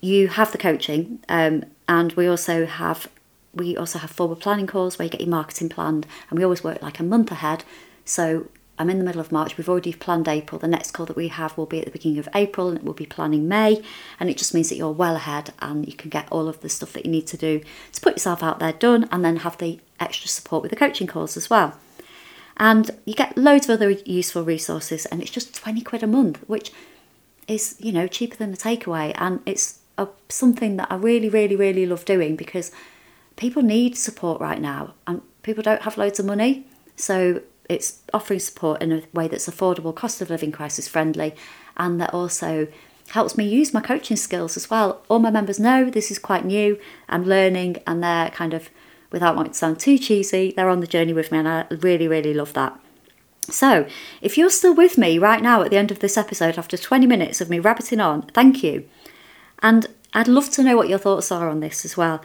you 0.00 0.28
have 0.28 0.52
the 0.52 0.58
coaching, 0.58 1.20
um, 1.28 1.64
and 1.88 2.12
we 2.12 2.26
also 2.26 2.66
have 2.66 3.08
we 3.54 3.76
also 3.76 3.98
have 3.98 4.10
forward 4.10 4.40
planning 4.40 4.66
calls 4.66 4.98
where 4.98 5.06
you 5.06 5.10
get 5.10 5.20
your 5.20 5.30
marketing 5.30 5.68
planned, 5.68 6.06
and 6.30 6.38
we 6.38 6.44
always 6.44 6.62
work 6.62 6.82
like 6.82 7.00
a 7.00 7.02
month 7.02 7.30
ahead. 7.30 7.64
So 8.04 8.48
I'm 8.78 8.90
in 8.90 8.98
the 8.98 9.04
middle 9.04 9.20
of 9.20 9.32
March. 9.32 9.56
We've 9.56 9.68
already 9.68 9.92
planned 9.92 10.28
April. 10.28 10.58
The 10.58 10.68
next 10.68 10.92
call 10.92 11.06
that 11.06 11.16
we 11.16 11.28
have 11.28 11.56
will 11.56 11.66
be 11.66 11.80
at 11.80 11.84
the 11.84 11.90
beginning 11.90 12.18
of 12.18 12.28
April, 12.34 12.68
and 12.68 12.78
it 12.78 12.84
will 12.84 12.92
be 12.92 13.06
planning 13.06 13.48
May. 13.48 13.82
And 14.20 14.30
it 14.30 14.38
just 14.38 14.54
means 14.54 14.68
that 14.68 14.76
you're 14.76 14.92
well 14.92 15.16
ahead, 15.16 15.52
and 15.60 15.86
you 15.86 15.94
can 15.94 16.10
get 16.10 16.28
all 16.30 16.48
of 16.48 16.60
the 16.60 16.68
stuff 16.68 16.92
that 16.92 17.04
you 17.04 17.10
need 17.10 17.26
to 17.28 17.36
do 17.36 17.60
to 17.92 18.00
put 18.00 18.14
yourself 18.14 18.42
out 18.42 18.60
there 18.60 18.72
done, 18.72 19.08
and 19.10 19.24
then 19.24 19.38
have 19.38 19.58
the 19.58 19.80
extra 19.98 20.28
support 20.28 20.62
with 20.62 20.70
the 20.70 20.76
coaching 20.76 21.06
calls 21.06 21.36
as 21.36 21.50
well. 21.50 21.78
And 22.56 22.90
you 23.04 23.14
get 23.14 23.36
loads 23.36 23.68
of 23.68 23.74
other 23.74 23.90
useful 23.90 24.44
resources, 24.44 25.06
and 25.06 25.20
it's 25.20 25.30
just 25.30 25.54
20 25.54 25.80
quid 25.82 26.02
a 26.02 26.06
month, 26.06 26.38
which 26.46 26.72
is, 27.48 27.76
you 27.80 27.90
know, 27.90 28.06
cheaper 28.06 28.36
than 28.36 28.52
a 28.52 28.56
takeaway. 28.56 29.12
And 29.16 29.40
it's 29.46 29.80
a, 29.96 30.06
something 30.28 30.76
that 30.76 30.92
I 30.92 30.96
really, 30.96 31.28
really, 31.28 31.56
really 31.56 31.86
love 31.86 32.04
doing 32.04 32.36
because 32.36 32.70
people 33.36 33.62
need 33.62 33.96
support 33.96 34.40
right 34.40 34.60
now, 34.60 34.94
and 35.06 35.22
people 35.42 35.62
don't 35.62 35.82
have 35.82 35.98
loads 35.98 36.20
of 36.20 36.26
money. 36.26 36.66
So 36.96 37.42
it's 37.68 38.00
offering 38.12 38.40
support 38.40 38.82
in 38.82 38.92
a 38.92 39.02
way 39.12 39.28
that's 39.28 39.48
affordable, 39.48 39.94
cost 39.94 40.20
of 40.20 40.30
living 40.30 40.52
crisis 40.52 40.88
friendly, 40.88 41.34
and 41.76 42.00
that 42.00 42.12
also 42.12 42.68
helps 43.10 43.38
me 43.38 43.48
use 43.48 43.72
my 43.72 43.80
coaching 43.80 44.16
skills 44.16 44.56
as 44.56 44.68
well. 44.68 45.02
All 45.08 45.18
my 45.18 45.30
members 45.30 45.58
know 45.58 45.88
this 45.88 46.10
is 46.10 46.18
quite 46.18 46.44
new, 46.44 46.78
I'm 47.08 47.24
learning, 47.24 47.78
and 47.86 48.02
they're 48.02 48.30
kind 48.30 48.54
of 48.54 48.70
without 49.10 49.36
wanting 49.36 49.52
to 49.52 49.58
sound 49.58 49.80
too 49.80 49.98
cheesy, 49.98 50.52
they're 50.54 50.68
on 50.68 50.80
the 50.80 50.86
journey 50.86 51.12
with 51.12 51.32
me, 51.32 51.38
and 51.38 51.48
I 51.48 51.66
really, 51.70 52.08
really 52.08 52.34
love 52.34 52.52
that. 52.52 52.78
So, 53.50 53.86
if 54.20 54.36
you're 54.36 54.50
still 54.50 54.74
with 54.74 54.98
me 54.98 55.18
right 55.18 55.42
now 55.42 55.62
at 55.62 55.70
the 55.70 55.78
end 55.78 55.90
of 55.90 56.00
this 56.00 56.16
episode 56.16 56.58
after 56.58 56.76
20 56.76 57.06
minutes 57.06 57.40
of 57.40 57.48
me 57.48 57.58
rabbiting 57.58 58.00
on, 58.00 58.22
thank 58.22 58.62
you. 58.62 58.86
And 59.60 59.86
I'd 60.12 60.28
love 60.28 60.50
to 60.50 60.62
know 60.62 60.76
what 60.76 60.88
your 60.88 60.98
thoughts 60.98 61.32
are 61.32 61.48
on 61.48 61.60
this 61.60 61.84
as 61.84 61.96
well. 61.96 62.22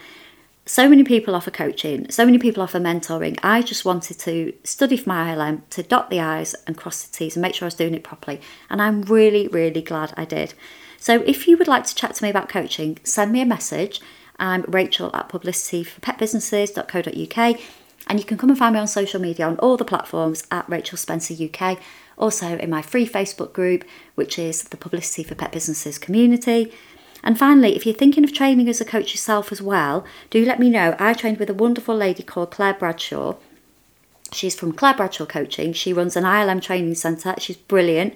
So 0.65 0.87
many 0.87 1.03
people 1.03 1.35
offer 1.35 1.51
coaching, 1.51 2.09
so 2.09 2.25
many 2.25 2.37
people 2.37 2.63
offer 2.63 2.79
mentoring. 2.79 3.37
I 3.43 3.61
just 3.61 3.83
wanted 3.83 4.17
to 4.19 4.53
study 4.63 4.95
for 4.95 5.09
my 5.09 5.33
ILM, 5.33 5.63
to 5.71 5.83
dot 5.83 6.09
the 6.09 6.21
I's 6.21 6.53
and 6.67 6.77
cross 6.77 7.03
the 7.03 7.11
T's 7.11 7.35
and 7.35 7.41
make 7.41 7.55
sure 7.55 7.65
I 7.65 7.67
was 7.67 7.75
doing 7.75 7.93
it 7.93 8.03
properly. 8.03 8.39
And 8.69 8.81
I'm 8.81 9.01
really, 9.01 9.49
really 9.49 9.81
glad 9.81 10.13
I 10.15 10.25
did. 10.25 10.53
So 10.97 11.21
if 11.23 11.47
you 11.47 11.57
would 11.57 11.67
like 11.67 11.85
to 11.85 11.95
chat 11.95 12.15
to 12.15 12.23
me 12.23 12.29
about 12.29 12.47
coaching, 12.47 12.97
send 13.03 13.33
me 13.33 13.41
a 13.41 13.45
message 13.45 13.99
I'm 14.39 14.63
Rachel 14.63 15.15
at 15.15 15.29
publicityforpetbusinesses.co.uk 15.29 17.59
and 18.07 18.19
you 18.19 18.25
can 18.25 18.37
come 18.37 18.49
and 18.49 18.59
find 18.59 18.73
me 18.73 18.79
on 18.79 18.87
social 18.87 19.19
media 19.19 19.47
on 19.47 19.57
all 19.59 19.77
the 19.77 19.85
platforms 19.85 20.43
at 20.51 20.67
Rachel 20.69 20.97
Spencer 20.97 21.33
UK. 21.33 21.79
Also 22.17 22.57
in 22.57 22.69
my 22.69 22.81
free 22.81 23.07
Facebook 23.07 23.53
group, 23.53 23.83
which 24.15 24.37
is 24.37 24.63
the 24.63 24.77
Publicity 24.77 25.23
for 25.23 25.35
Pet 25.35 25.51
Businesses 25.51 25.97
community. 25.97 26.71
And 27.23 27.39
finally, 27.39 27.75
if 27.75 27.85
you're 27.85 27.95
thinking 27.95 28.23
of 28.23 28.33
training 28.33 28.67
as 28.67 28.81
a 28.81 28.85
coach 28.85 29.13
yourself 29.13 29.51
as 29.51 29.61
well, 29.61 30.05
do 30.29 30.45
let 30.45 30.59
me 30.59 30.69
know. 30.69 30.95
I 30.99 31.13
trained 31.13 31.39
with 31.39 31.49
a 31.49 31.53
wonderful 31.53 31.95
lady 31.95 32.21
called 32.21 32.51
Claire 32.51 32.73
Bradshaw. 32.73 33.35
She's 34.31 34.55
from 34.55 34.73
Claire 34.73 34.95
Bradshaw 34.95 35.25
Coaching. 35.25 35.73
She 35.73 35.93
runs 35.93 36.15
an 36.15 36.25
ILM 36.25 36.61
training 36.61 36.95
centre. 36.95 37.35
She's 37.37 37.55
brilliant. 37.55 38.13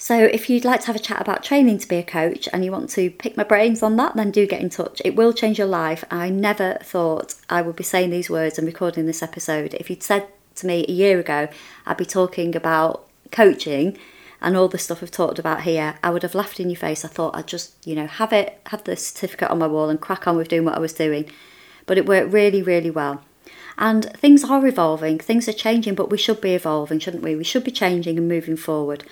So, 0.00 0.16
if 0.16 0.48
you'd 0.48 0.64
like 0.64 0.80
to 0.82 0.86
have 0.86 0.96
a 0.96 1.00
chat 1.00 1.20
about 1.20 1.42
training 1.42 1.78
to 1.78 1.88
be 1.88 1.96
a 1.96 2.04
coach 2.04 2.48
and 2.52 2.64
you 2.64 2.70
want 2.70 2.88
to 2.90 3.10
pick 3.10 3.36
my 3.36 3.42
brains 3.42 3.82
on 3.82 3.96
that, 3.96 4.14
then 4.14 4.30
do 4.30 4.46
get 4.46 4.60
in 4.60 4.70
touch. 4.70 5.02
It 5.04 5.16
will 5.16 5.32
change 5.32 5.58
your 5.58 5.66
life. 5.66 6.04
I 6.08 6.30
never 6.30 6.78
thought 6.84 7.34
I 7.50 7.62
would 7.62 7.74
be 7.74 7.82
saying 7.82 8.10
these 8.10 8.30
words 8.30 8.58
and 8.58 8.66
recording 8.66 9.06
this 9.06 9.24
episode. 9.24 9.74
If 9.74 9.90
you'd 9.90 10.04
said 10.04 10.28
to 10.54 10.66
me 10.68 10.84
a 10.86 10.92
year 10.92 11.18
ago, 11.18 11.48
I'd 11.84 11.96
be 11.96 12.04
talking 12.04 12.54
about 12.54 13.08
coaching 13.32 13.98
and 14.40 14.56
all 14.56 14.68
the 14.68 14.78
stuff 14.78 15.02
I've 15.02 15.10
talked 15.10 15.40
about 15.40 15.62
here, 15.62 15.96
I 16.00 16.10
would 16.10 16.22
have 16.22 16.36
laughed 16.36 16.60
in 16.60 16.70
your 16.70 16.76
face. 16.76 17.04
I 17.04 17.08
thought 17.08 17.34
I'd 17.34 17.48
just, 17.48 17.74
you 17.84 17.96
know, 17.96 18.06
have 18.06 18.32
it, 18.32 18.60
have 18.66 18.84
the 18.84 18.94
certificate 18.94 19.50
on 19.50 19.58
my 19.58 19.66
wall 19.66 19.88
and 19.88 20.00
crack 20.00 20.28
on 20.28 20.36
with 20.36 20.46
doing 20.46 20.64
what 20.64 20.76
I 20.76 20.80
was 20.80 20.92
doing. 20.92 21.28
But 21.86 21.98
it 21.98 22.06
worked 22.06 22.32
really, 22.32 22.62
really 22.62 22.90
well. 22.90 23.24
And 23.76 24.04
things 24.16 24.44
are 24.44 24.64
evolving, 24.64 25.18
things 25.18 25.48
are 25.48 25.52
changing, 25.52 25.96
but 25.96 26.10
we 26.10 26.18
should 26.18 26.40
be 26.40 26.54
evolving, 26.54 27.00
shouldn't 27.00 27.24
we? 27.24 27.34
We 27.34 27.44
should 27.44 27.64
be 27.64 27.72
changing 27.72 28.16
and 28.16 28.28
moving 28.28 28.56
forward. 28.56 29.04